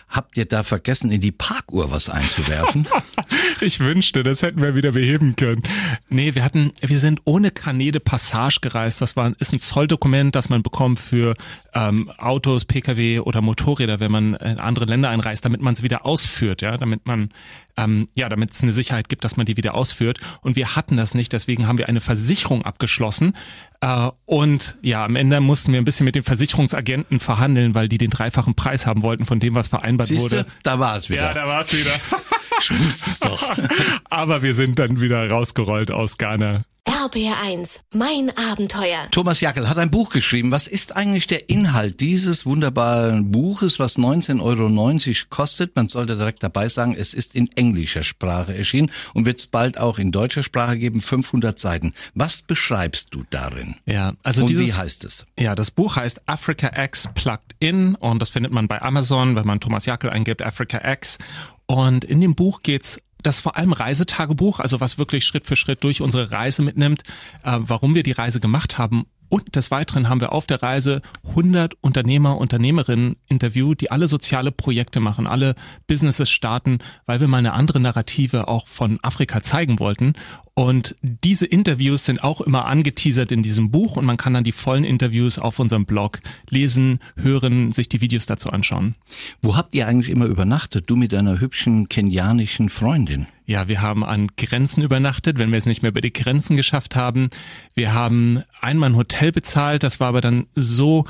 Habt 0.09 0.37
ihr 0.37 0.45
da 0.45 0.63
vergessen, 0.63 1.11
in 1.11 1.21
die 1.21 1.31
Parkuhr 1.31 1.91
was 1.91 2.09
einzuwerfen? 2.09 2.87
ich 3.61 3.79
wünschte, 3.79 4.23
das 4.23 4.41
hätten 4.41 4.61
wir 4.61 4.75
wieder 4.75 4.91
beheben 4.91 5.35
können. 5.35 5.63
Nee, 6.09 6.35
wir 6.35 6.43
hatten, 6.43 6.71
wir 6.81 6.99
sind 6.99 7.21
ohne 7.25 7.51
Kanäle 7.51 7.99
Passage 7.99 8.59
gereist. 8.61 9.01
Das 9.01 9.15
war, 9.15 9.33
ist 9.39 9.53
ein 9.53 9.59
Zolldokument, 9.59 10.35
das 10.35 10.49
man 10.49 10.63
bekommt 10.63 10.99
für 10.99 11.35
ähm, 11.73 12.11
Autos, 12.17 12.65
Pkw 12.65 13.19
oder 13.19 13.41
Motorräder, 13.41 13.99
wenn 13.99 14.11
man 14.11 14.33
in 14.35 14.59
andere 14.59 14.85
Länder 14.85 15.09
einreist, 15.09 15.45
damit 15.45 15.61
man 15.61 15.73
es 15.73 15.83
wieder 15.83 16.05
ausführt, 16.05 16.61
ja, 16.61 16.77
damit 16.77 17.05
man 17.05 17.29
ähm, 17.77 18.09
ja, 18.15 18.29
damit 18.29 18.51
es 18.51 18.61
eine 18.61 18.73
Sicherheit 18.73 19.09
gibt, 19.09 19.23
dass 19.23 19.37
man 19.37 19.45
die 19.45 19.57
wieder 19.57 19.75
ausführt. 19.75 20.19
Und 20.41 20.55
wir 20.55 20.75
hatten 20.75 20.97
das 20.97 21.13
nicht, 21.13 21.33
deswegen 21.33 21.67
haben 21.67 21.77
wir 21.77 21.87
eine 21.89 22.01
Versicherung 22.01 22.63
abgeschlossen. 22.63 23.33
Äh, 23.81 24.09
und 24.25 24.77
ja, 24.81 25.05
am 25.05 25.15
Ende 25.15 25.39
mussten 25.41 25.73
wir 25.73 25.81
ein 25.81 25.85
bisschen 25.85 26.05
mit 26.05 26.15
den 26.15 26.23
Versicherungsagenten 26.23 27.19
verhandeln, 27.19 27.75
weil 27.75 27.87
die 27.87 27.97
den 27.97 28.09
dreifachen 28.09 28.55
Preis 28.55 28.85
haben 28.85 29.01
wollten 29.01 29.25
von 29.25 29.39
dem, 29.39 29.55
was 29.55 29.67
vereinbart 29.67 30.09
Siehste, 30.09 30.23
wurde. 30.23 30.45
Da 30.63 30.79
war 30.79 30.97
es 30.97 31.09
wieder. 31.09 31.23
Ja, 31.23 31.33
da 31.33 31.47
war 31.47 31.61
es 31.61 31.73
wieder. 31.73 31.91
ich 32.69 32.85
wusste 32.85 33.09
es 33.09 33.19
doch. 33.19 33.57
Aber 34.09 34.43
wir 34.43 34.53
sind 34.53 34.79
dann 34.79 34.99
wieder 35.01 35.29
rausgerollt 35.29 35.91
aus 35.91 36.17
Ghana. 36.17 36.63
RBR1, 36.87 37.81
mein 37.93 38.31
Abenteuer. 38.35 39.07
Thomas 39.11 39.39
Jackel 39.39 39.69
hat 39.69 39.77
ein 39.77 39.91
Buch 39.91 40.09
geschrieben. 40.09 40.51
Was 40.51 40.65
ist 40.65 40.95
eigentlich 40.95 41.27
der 41.27 41.47
Inhalt 41.47 41.99
dieses 41.99 42.45
wunderbaren 42.47 43.31
Buches, 43.31 43.77
was 43.77 43.97
19,90 43.97 44.41
Euro 44.41 45.27
kostet? 45.29 45.75
Man 45.75 45.89
sollte 45.89 46.17
direkt 46.17 46.41
dabei 46.41 46.69
sagen, 46.69 46.95
es 46.95 47.13
ist 47.13 47.35
in 47.35 47.51
englischer 47.51 48.03
Sprache 48.03 48.57
erschienen 48.57 48.91
und 49.13 49.27
wird 49.27 49.37
es 49.37 49.45
bald 49.45 49.77
auch 49.77 49.99
in 49.99 50.11
deutscher 50.11 50.41
Sprache 50.41 50.77
geben, 50.79 51.01
500 51.01 51.59
Seiten. 51.59 51.93
Was 52.15 52.41
beschreibst 52.41 53.13
du 53.13 53.25
darin? 53.29 53.75
Ja, 53.85 54.13
also 54.23 54.41
und 54.41 54.49
dieses, 54.49 54.67
wie 54.67 54.73
heißt 54.73 55.05
es? 55.05 55.27
Ja, 55.37 55.53
das 55.53 55.69
Buch 55.69 55.97
heißt 55.97 56.27
Africa 56.27 56.83
X 56.83 57.09
Plugged 57.13 57.55
In 57.59 57.93
und 57.93 58.19
das 58.23 58.31
findet 58.31 58.51
man 58.51 58.67
bei 58.67 58.81
Amazon, 58.81 59.35
wenn 59.35 59.45
man 59.45 59.59
Thomas 59.59 59.85
Jackel 59.85 60.09
eingibt, 60.09 60.41
Africa 60.41 60.81
X. 60.91 61.19
Und 61.67 62.03
in 62.03 62.19
dem 62.19 62.35
Buch 62.35 62.63
geht's 62.63 62.99
das 63.21 63.39
vor 63.39 63.57
allem 63.57 63.73
Reisetagebuch, 63.73 64.59
also 64.59 64.79
was 64.79 64.97
wirklich 64.97 65.25
Schritt 65.25 65.45
für 65.45 65.55
Schritt 65.55 65.83
durch 65.83 66.01
unsere 66.01 66.31
Reise 66.31 66.61
mitnimmt, 66.61 67.03
äh, 67.43 67.57
warum 67.59 67.95
wir 67.95 68.03
die 68.03 68.11
Reise 68.11 68.39
gemacht 68.39 68.77
haben. 68.77 69.05
Und 69.31 69.55
des 69.55 69.71
Weiteren 69.71 70.09
haben 70.09 70.19
wir 70.19 70.33
auf 70.33 70.45
der 70.45 70.61
Reise 70.61 71.01
100 71.29 71.75
Unternehmer, 71.79 72.37
Unternehmerinnen 72.37 73.15
interviewt, 73.27 73.79
die 73.79 73.89
alle 73.89 74.09
soziale 74.09 74.51
Projekte 74.51 74.99
machen, 74.99 75.25
alle 75.25 75.55
Businesses 75.87 76.29
starten, 76.29 76.79
weil 77.05 77.21
wir 77.21 77.29
mal 77.29 77.37
eine 77.37 77.53
andere 77.53 77.79
Narrative 77.79 78.49
auch 78.49 78.67
von 78.67 78.99
Afrika 79.01 79.41
zeigen 79.41 79.79
wollten. 79.79 80.15
Und 80.53 80.97
diese 81.01 81.45
Interviews 81.45 82.03
sind 82.03 82.21
auch 82.21 82.41
immer 82.41 82.65
angeteasert 82.65 83.31
in 83.31 83.41
diesem 83.41 83.71
Buch 83.71 83.95
und 83.95 84.03
man 84.03 84.17
kann 84.17 84.33
dann 84.33 84.43
die 84.43 84.51
vollen 84.51 84.83
Interviews 84.83 85.39
auf 85.39 85.59
unserem 85.59 85.85
Blog 85.85 86.19
lesen, 86.49 86.99
hören, 87.15 87.71
sich 87.71 87.87
die 87.87 88.01
Videos 88.01 88.25
dazu 88.25 88.49
anschauen. 88.49 88.95
Wo 89.41 89.55
habt 89.55 89.73
ihr 89.75 89.87
eigentlich 89.87 90.09
immer 90.09 90.25
übernachtet? 90.25 90.89
Du 90.89 90.97
mit 90.97 91.13
deiner 91.13 91.39
hübschen 91.39 91.87
kenianischen 91.87 92.67
Freundin? 92.67 93.27
Ja, 93.51 93.67
wir 93.67 93.81
haben 93.81 94.05
an 94.05 94.29
Grenzen 94.37 94.81
übernachtet, 94.81 95.37
wenn 95.37 95.51
wir 95.51 95.57
es 95.57 95.65
nicht 95.65 95.81
mehr 95.81 95.91
über 95.91 95.99
die 95.99 96.13
Grenzen 96.13 96.55
geschafft 96.55 96.95
haben. 96.95 97.27
Wir 97.73 97.93
haben 97.93 98.43
einmal 98.61 98.91
ein 98.91 98.95
Hotel 98.95 99.33
bezahlt, 99.33 99.83
das 99.83 99.99
war 99.99 100.07
aber 100.07 100.21
dann 100.21 100.47
so 100.55 101.03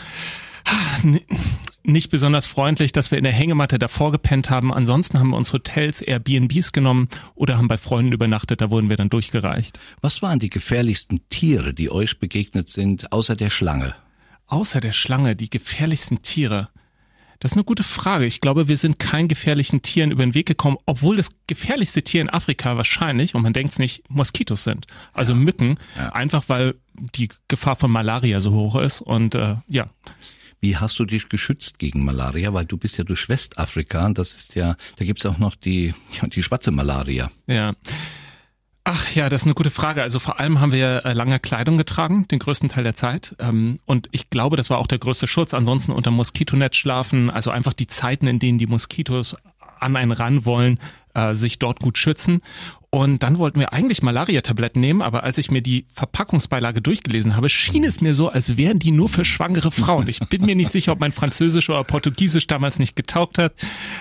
nicht 1.84 2.10
besonders 2.10 2.48
freundlich, 2.48 2.94
dass 2.94 3.12
wir 3.12 3.20
in 3.20 3.26
der 3.26 3.34
Hängematte 3.34 3.78
davor 3.78 4.12
gepennt 4.12 4.50
haben. 4.50 4.74
Ansonsten 4.74 5.20
haben 5.20 5.30
wir 5.30 5.38
uns 5.38 5.54
Hotels, 5.54 6.02
Airbnbs 6.02 6.72
genommen 6.72 7.10
oder 7.36 7.60
haben 7.60 7.68
bei 7.68 7.78
Freunden 7.78 8.12
übernachtet, 8.12 8.60
da 8.62 8.72
wurden 8.72 8.90
wir 8.90 8.98
dann 8.98 9.12
durchgereicht. 9.12 9.80
Was 10.02 10.24
waren 10.24 10.40
die 10.40 10.50
gefährlichsten 10.50 11.22
Tiere, 11.30 11.76
die 11.76 11.92
euch 11.92 12.18
begegnet 12.18 12.70
sind, 12.70 13.12
außer 13.12 13.36
der 13.36 13.52
Schlange? 13.52 13.94
Außer 14.48 14.82
der 14.82 14.94
Schlange, 14.94 15.36
die 15.36 15.52
gefährlichsten 15.52 16.24
Tiere. 16.24 16.70
Das 17.42 17.54
ist 17.54 17.58
eine 17.58 17.64
gute 17.64 17.82
Frage. 17.82 18.28
Ich 18.28 18.40
glaube, 18.40 18.68
wir 18.68 18.78
sind 18.78 19.00
keinen 19.00 19.28
gefährlichen 19.28 19.82
Tieren 19.82 20.12
über 20.12 20.24
den 20.24 20.36
Weg 20.36 20.46
gekommen, 20.46 20.78
obwohl 20.86 21.18
das 21.18 21.32
gefährlichste 21.48 22.04
Tier 22.04 22.22
in 22.22 22.30
Afrika 22.30 22.78
wahrscheinlich, 22.78 23.34
und 23.34 23.42
man 23.42 23.52
denkt 23.52 23.74
es 23.74 23.80
nicht, 23.80 24.04
Moskitos 24.10 24.64
sind. 24.64 24.86
Also 25.12 25.34
ja. 25.34 25.40
Mücken, 25.40 25.78
ja. 25.98 26.14
einfach 26.14 26.44
weil 26.50 26.76
die 26.94 27.30
Gefahr 27.48 27.76
von 27.76 27.90
Malaria 27.90 28.40
so 28.40 28.52
hoch 28.52 28.76
ist. 28.76 29.02
Und 29.02 29.34
äh, 29.34 29.56
ja. 29.68 29.90
Wie 30.60 30.78
hast 30.78 31.00
du 31.00 31.06
dich 31.06 31.30
geschützt 31.30 31.80
gegen 31.80 32.06
Malaria? 32.06 32.54
Weil 32.54 32.66
du 32.66 32.78
bist 32.78 33.00
ja 33.00 33.04
durch 33.04 33.28
Westafrika 33.28 34.06
und 34.06 34.20
das 34.20 34.36
ist 34.36 34.54
ja, 34.54 34.76
da 34.98 35.06
gibt's 35.06 35.26
auch 35.26 35.40
noch 35.40 35.56
die, 35.56 35.96
die 36.36 36.44
schwarze 36.44 36.70
Malaria. 36.70 37.32
Ja. 37.48 37.74
Ach 38.84 39.12
ja, 39.12 39.30
das 39.30 39.42
ist 39.42 39.46
eine 39.46 39.54
gute 39.54 39.70
Frage. 39.70 40.02
Also 40.02 40.18
vor 40.18 40.40
allem 40.40 40.60
haben 40.60 40.72
wir 40.72 41.06
äh, 41.06 41.14
lange 41.14 41.40
Kleidung 41.40 41.78
getragen, 41.78 42.28
den 42.28 42.40
größten 42.40 42.70
Teil 42.70 42.84
der 42.84 42.96
Zeit. 42.96 43.36
Ähm, 43.40 43.78
und 43.86 44.10
ich 44.12 44.32
glaube, 44.32 44.58
das 44.58 44.72
war 44.72 44.80
auch 44.80 44.88
der 44.88 44.98
größte 44.98 45.28
Schutz. 45.28 45.54
Ansonsten 45.54 45.92
unter 45.92 46.10
Moskitonetz 46.10 46.76
schlafen, 46.78 47.30
also 47.30 47.52
einfach 47.52 47.74
die 47.74 47.88
Zeiten, 47.88 48.26
in 48.26 48.40
denen 48.40 48.58
die 48.58 48.66
Moskitos 48.66 49.38
an 49.80 49.96
einen 49.96 50.12
ran 50.12 50.46
wollen, 50.46 50.80
äh, 51.14 51.34
sich 51.34 51.60
dort 51.60 51.80
gut 51.80 52.00
schützen. 52.00 52.42
Und 52.94 53.24
dann 53.24 53.38
wollten 53.38 53.58
wir 53.58 53.72
eigentlich 53.72 54.02
Malaria-Tabletten 54.02 54.82
nehmen, 54.82 55.02
aber 55.02 55.24
als 55.24 55.38
ich 55.38 55.50
mir 55.50 55.62
die 55.62 55.86
Verpackungsbeilage 55.94 56.82
durchgelesen 56.82 57.38
habe, 57.38 57.48
schien 57.48 57.86
es 57.86 58.01
mir 58.01 58.14
so, 58.14 58.27
als 58.27 58.58
wären 58.58 58.80
die 58.80 58.92
nur 58.92 59.08
für 59.08 59.24
schwangere 59.24 59.72
Frauen. 59.72 60.10
Ich 60.10 60.20
bin 60.20 60.46
mir 60.46 60.58
nicht 60.58 60.74
sicher, 60.74 60.92
ob 60.92 61.00
mein 61.00 61.14
Französisch 61.14 61.70
oder 61.70 61.86
Portugiesisch 61.86 62.48
damals 62.48 62.80
nicht 62.80 62.98
getaugt 62.98 63.38
hat, 63.38 63.54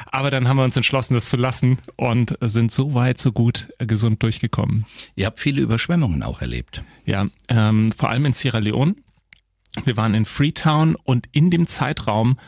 aber 0.06 0.32
dann 0.32 0.48
haben 0.48 0.56
wir 0.56 0.64
uns 0.64 0.76
entschlossen, 0.76 1.14
das 1.14 1.30
zu 1.30 1.36
lassen 1.36 1.78
und 1.94 2.36
sind 2.40 2.72
so 2.72 2.92
weit, 2.92 3.20
so 3.20 3.30
gut 3.30 3.68
gesund 3.78 4.24
durchgekommen. 4.24 4.86
Ihr 5.14 5.26
habt 5.26 5.38
viele 5.38 5.62
Überschwemmungen 5.62 6.24
auch 6.24 6.40
erlebt. 6.40 6.82
Ja, 7.06 7.28
ähm, 7.46 7.90
vor 7.96 8.10
allem 8.10 8.26
in 8.26 8.32
Sierra 8.32 8.58
Leone. 8.58 8.96
Wir 9.84 9.96
waren 9.96 10.14
in 10.14 10.24
Freetown 10.24 10.96
und 10.96 11.28
in 11.30 11.50
dem 11.50 11.68
Zeitraum 11.68 12.40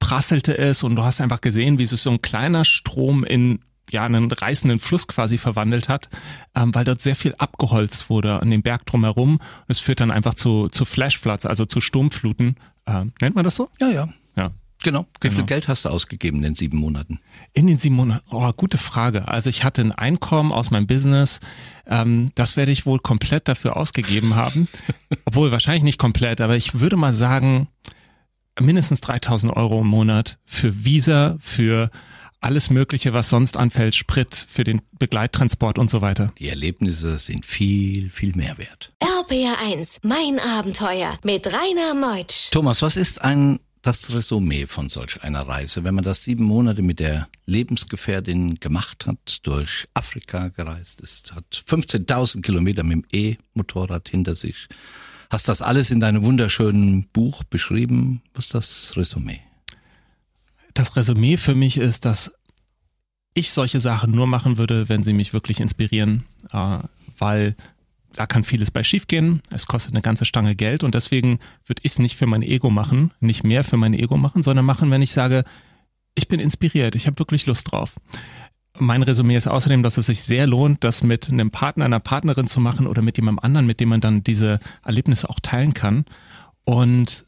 prasselte 0.00 0.58
es 0.58 0.82
und 0.82 0.96
du 0.96 1.04
hast 1.04 1.20
einfach 1.20 1.40
gesehen, 1.40 1.78
wie 1.78 1.84
es 1.84 1.90
so 1.90 2.10
ein 2.10 2.20
kleiner 2.20 2.64
Strom 2.64 3.22
in 3.22 3.60
ja 3.90 4.04
einen 4.04 4.30
reißenden 4.30 4.78
Fluss 4.78 5.06
quasi 5.06 5.38
verwandelt 5.38 5.88
hat, 5.88 6.08
ähm, 6.54 6.74
weil 6.74 6.84
dort 6.84 7.00
sehr 7.00 7.16
viel 7.16 7.34
abgeholzt 7.36 8.10
wurde 8.10 8.40
an 8.40 8.50
dem 8.50 8.62
Berg 8.62 8.86
drumherum. 8.86 9.36
Und 9.36 9.68
es 9.68 9.80
führt 9.80 10.00
dann 10.00 10.10
einfach 10.10 10.34
zu, 10.34 10.68
zu 10.68 10.84
Flashfloods, 10.84 11.46
also 11.46 11.66
zu 11.66 11.80
Sturmfluten. 11.80 12.56
Äh, 12.86 13.06
nennt 13.20 13.34
man 13.34 13.44
das 13.44 13.56
so? 13.56 13.68
Ja, 13.80 13.88
ja. 13.88 14.08
Ja. 14.36 14.50
Genau. 14.82 15.06
Wie 15.20 15.28
genau. 15.28 15.34
viel 15.34 15.44
Geld 15.46 15.68
hast 15.68 15.86
du 15.86 15.88
ausgegeben 15.88 16.38
in 16.38 16.42
den 16.42 16.54
sieben 16.54 16.76
Monaten? 16.76 17.20
In 17.54 17.66
den 17.66 17.78
sieben 17.78 17.94
Monaten? 17.96 18.24
Oh, 18.30 18.52
gute 18.52 18.76
Frage. 18.76 19.28
Also 19.28 19.48
ich 19.48 19.64
hatte 19.64 19.80
ein 19.80 19.92
Einkommen 19.92 20.52
aus 20.52 20.70
meinem 20.70 20.86
Business. 20.86 21.40
Ähm, 21.86 22.32
das 22.34 22.56
werde 22.56 22.72
ich 22.72 22.84
wohl 22.84 22.98
komplett 22.98 23.48
dafür 23.48 23.76
ausgegeben 23.76 24.34
haben. 24.34 24.68
Obwohl 25.24 25.50
wahrscheinlich 25.50 25.84
nicht 25.84 25.98
komplett, 25.98 26.40
aber 26.40 26.56
ich 26.56 26.80
würde 26.80 26.96
mal 26.96 27.14
sagen, 27.14 27.68
mindestens 28.60 29.00
3000 29.00 29.56
Euro 29.56 29.80
im 29.80 29.86
Monat 29.86 30.38
für 30.44 30.84
Visa, 30.84 31.36
für 31.40 31.90
alles 32.44 32.68
Mögliche, 32.68 33.14
was 33.14 33.30
sonst 33.30 33.56
anfällt, 33.56 33.94
Sprit 33.94 34.46
für 34.48 34.64
den 34.64 34.82
Begleittransport 34.98 35.78
und 35.78 35.90
so 35.90 36.02
weiter. 36.02 36.32
Die 36.38 36.48
Erlebnisse 36.48 37.18
sind 37.18 37.46
viel, 37.46 38.10
viel 38.10 38.36
mehr 38.36 38.58
wert. 38.58 38.92
RPR1, 39.00 40.00
mein 40.02 40.38
Abenteuer 40.38 41.18
mit 41.24 41.46
Rainer 41.46 41.94
Meutsch. 41.94 42.50
Thomas, 42.50 42.82
was 42.82 42.96
ist 42.96 43.22
ein 43.22 43.60
das 43.80 44.14
Resümee 44.14 44.66
von 44.66 44.88
solch 44.88 45.22
einer 45.22 45.42
Reise, 45.42 45.84
wenn 45.84 45.94
man 45.94 46.04
das 46.04 46.24
sieben 46.24 46.44
Monate 46.44 46.80
mit 46.80 47.00
der 47.00 47.28
Lebensgefährtin 47.44 48.58
gemacht 48.58 49.06
hat, 49.06 49.40
durch 49.42 49.86
Afrika 49.92 50.48
gereist 50.48 51.02
ist, 51.02 51.34
hat 51.34 51.44
15.000 51.68 52.40
Kilometer 52.40 52.82
mit 52.82 52.96
dem 52.96 53.04
E-Motorrad 53.12 54.08
hinter 54.08 54.34
sich, 54.34 54.68
hast 55.28 55.48
das 55.48 55.60
alles 55.60 55.90
in 55.90 56.00
deinem 56.00 56.24
wunderschönen 56.24 57.08
Buch 57.12 57.44
beschrieben. 57.44 58.22
Was 58.32 58.46
ist 58.46 58.54
das 58.54 58.96
Resümee? 58.96 59.40
Das 60.74 60.96
Resümee 60.96 61.36
für 61.36 61.54
mich 61.54 61.78
ist, 61.78 62.04
dass 62.04 62.34
ich 63.34 63.50
solche 63.50 63.80
Sachen 63.80 64.12
nur 64.12 64.26
machen 64.26 64.58
würde, 64.58 64.88
wenn 64.88 65.02
sie 65.02 65.12
mich 65.12 65.32
wirklich 65.32 65.60
inspirieren, 65.60 66.24
äh, 66.52 66.78
weil 67.18 67.56
da 68.12 68.26
kann 68.26 68.44
vieles 68.44 68.70
bei 68.70 68.84
schiefgehen. 68.84 69.40
Es 69.50 69.66
kostet 69.66 69.92
eine 69.92 70.02
ganze 70.02 70.24
Stange 70.24 70.54
Geld 70.54 70.84
und 70.84 70.94
deswegen 70.94 71.40
würde 71.66 71.80
ich 71.82 71.92
es 71.92 71.98
nicht 71.98 72.16
für 72.16 72.26
mein 72.26 72.42
Ego 72.42 72.70
machen, 72.70 73.12
nicht 73.20 73.42
mehr 73.44 73.64
für 73.64 73.76
mein 73.76 73.94
Ego 73.94 74.16
machen, 74.16 74.42
sondern 74.42 74.64
machen, 74.64 74.90
wenn 74.90 75.02
ich 75.02 75.12
sage, 75.12 75.44
ich 76.14 76.28
bin 76.28 76.38
inspiriert, 76.38 76.94
ich 76.94 77.06
habe 77.06 77.18
wirklich 77.18 77.46
Lust 77.46 77.72
drauf. 77.72 77.96
Mein 78.78 79.02
Resümee 79.02 79.36
ist 79.36 79.48
außerdem, 79.48 79.82
dass 79.82 79.98
es 79.98 80.06
sich 80.06 80.22
sehr 80.22 80.46
lohnt, 80.46 80.82
das 80.84 81.02
mit 81.02 81.28
einem 81.28 81.50
Partner, 81.50 81.84
einer 81.84 82.00
Partnerin 82.00 82.46
zu 82.46 82.60
machen 82.60 82.86
oder 82.86 83.02
mit 83.02 83.16
jemandem 83.16 83.44
anderen, 83.44 83.66
mit 83.66 83.80
dem 83.80 83.88
man 83.88 84.00
dann 84.00 84.24
diese 84.24 84.60
Erlebnisse 84.84 85.28
auch 85.28 85.40
teilen 85.40 85.74
kann. 85.74 86.04
Und 86.64 87.24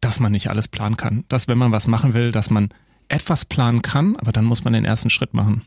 dass 0.00 0.20
man 0.20 0.32
nicht 0.32 0.50
alles 0.50 0.68
planen 0.68 0.96
kann. 0.96 1.24
Dass 1.28 1.48
wenn 1.48 1.58
man 1.58 1.72
was 1.72 1.86
machen 1.86 2.14
will, 2.14 2.32
dass 2.32 2.50
man 2.50 2.70
etwas 3.08 3.44
planen 3.44 3.82
kann, 3.82 4.16
aber 4.16 4.32
dann 4.32 4.44
muss 4.44 4.64
man 4.64 4.72
den 4.72 4.84
ersten 4.84 5.10
Schritt 5.10 5.34
machen. 5.34 5.62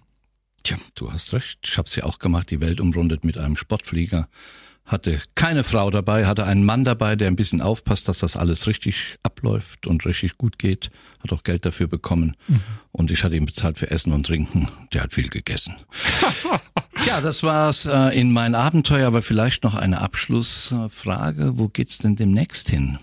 Tja, 0.63 0.77
du 0.95 1.11
hast 1.11 1.33
recht. 1.33 1.59
Ich 1.63 1.77
habe 1.77 1.87
es 1.87 1.95
ja 1.95 2.03
auch 2.03 2.19
gemacht, 2.19 2.51
die 2.51 2.61
Welt 2.61 2.81
umrundet 2.81 3.23
mit 3.23 3.37
einem 3.37 3.55
Sportflieger. 3.55 4.27
Hatte 4.85 5.21
keine 5.35 5.63
Frau 5.63 5.91
dabei, 5.91 6.25
hatte 6.25 6.45
einen 6.45 6.65
Mann 6.65 6.83
dabei, 6.83 7.15
der 7.15 7.27
ein 7.27 7.35
bisschen 7.35 7.61
aufpasst, 7.61 8.07
dass 8.07 8.19
das 8.19 8.35
alles 8.35 8.65
richtig 8.65 9.17
abläuft 9.21 9.85
und 9.85 10.03
richtig 10.05 10.37
gut 10.37 10.57
geht. 10.57 10.89
Hat 11.21 11.31
auch 11.31 11.43
Geld 11.43 11.63
dafür 11.65 11.87
bekommen. 11.87 12.35
Mhm. 12.47 12.61
Und 12.91 13.11
ich 13.11 13.23
hatte 13.23 13.35
ihn 13.35 13.45
bezahlt 13.45 13.77
für 13.77 13.91
Essen 13.91 14.11
und 14.13 14.25
Trinken. 14.25 14.67
Der 14.91 15.03
hat 15.03 15.13
viel 15.13 15.29
gegessen. 15.29 15.75
ja, 17.05 17.21
das 17.21 17.43
war's 17.43 17.85
äh, 17.85 18.19
in 18.19 18.31
mein 18.31 18.55
Abenteuer, 18.55 19.05
aber 19.05 19.21
vielleicht 19.21 19.63
noch 19.63 19.75
eine 19.75 20.01
Abschlussfrage. 20.01 21.57
Wo 21.57 21.67
geht's 21.67 21.99
denn 21.99 22.15
demnächst 22.15 22.69
hin? 22.69 22.97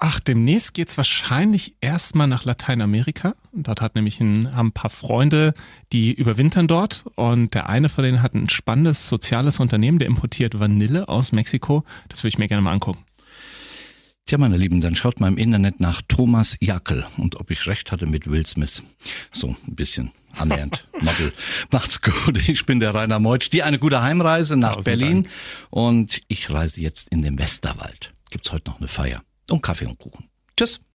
Ach, 0.00 0.20
demnächst 0.20 0.74
geht's 0.74 0.96
wahrscheinlich 0.96 1.74
erstmal 1.80 2.28
nach 2.28 2.44
Lateinamerika. 2.44 3.34
Dort 3.52 3.80
hat 3.80 3.96
nämlich 3.96 4.20
ein, 4.20 4.54
haben 4.54 4.68
ein 4.68 4.72
paar 4.72 4.90
Freunde, 4.90 5.54
die 5.92 6.12
überwintern 6.12 6.68
dort. 6.68 7.04
Und 7.16 7.54
der 7.54 7.68
eine 7.68 7.88
von 7.88 8.04
denen 8.04 8.22
hat 8.22 8.34
ein 8.34 8.48
spannendes 8.48 9.08
soziales 9.08 9.58
Unternehmen, 9.58 9.98
der 9.98 10.06
importiert 10.06 10.60
Vanille 10.60 11.08
aus 11.08 11.32
Mexiko. 11.32 11.84
Das 12.08 12.22
würde 12.22 12.28
ich 12.28 12.38
mir 12.38 12.46
gerne 12.46 12.62
mal 12.62 12.72
angucken. 12.72 13.04
Tja, 14.26 14.38
meine 14.38 14.56
Lieben, 14.56 14.80
dann 14.80 14.94
schaut 14.94 15.18
mal 15.20 15.28
im 15.28 15.38
Internet 15.38 15.80
nach 15.80 16.02
Thomas 16.06 16.56
Jackel 16.60 17.04
und 17.16 17.36
ob 17.40 17.50
ich 17.50 17.66
recht 17.66 17.90
hatte 17.90 18.06
mit 18.06 18.30
Will 18.30 18.46
Smith. 18.46 18.82
So, 19.32 19.56
ein 19.66 19.74
bisschen. 19.74 20.12
annähernd 20.36 20.86
Model. 21.00 21.32
Macht's 21.72 22.02
gut. 22.02 22.38
Ich 22.46 22.66
bin 22.66 22.78
der 22.78 22.94
Rainer 22.94 23.18
Meutsch. 23.18 23.50
Dir 23.50 23.64
eine 23.66 23.78
gute 23.80 24.00
Heimreise 24.02 24.56
nach 24.56 24.74
Tausend 24.74 24.84
Berlin. 24.84 25.22
Dank. 25.24 25.34
Und 25.70 26.20
ich 26.28 26.50
reise 26.52 26.80
jetzt 26.82 27.08
in 27.08 27.22
den 27.22 27.38
Westerwald. 27.38 28.12
Gibt's 28.30 28.52
heute 28.52 28.70
noch 28.70 28.78
eine 28.78 28.88
Feier. 28.88 29.22
Und 29.50 29.62
Kaffee 29.62 29.86
und 29.86 29.98
Kuchen. 29.98 30.28
Tschüss. 30.56 30.80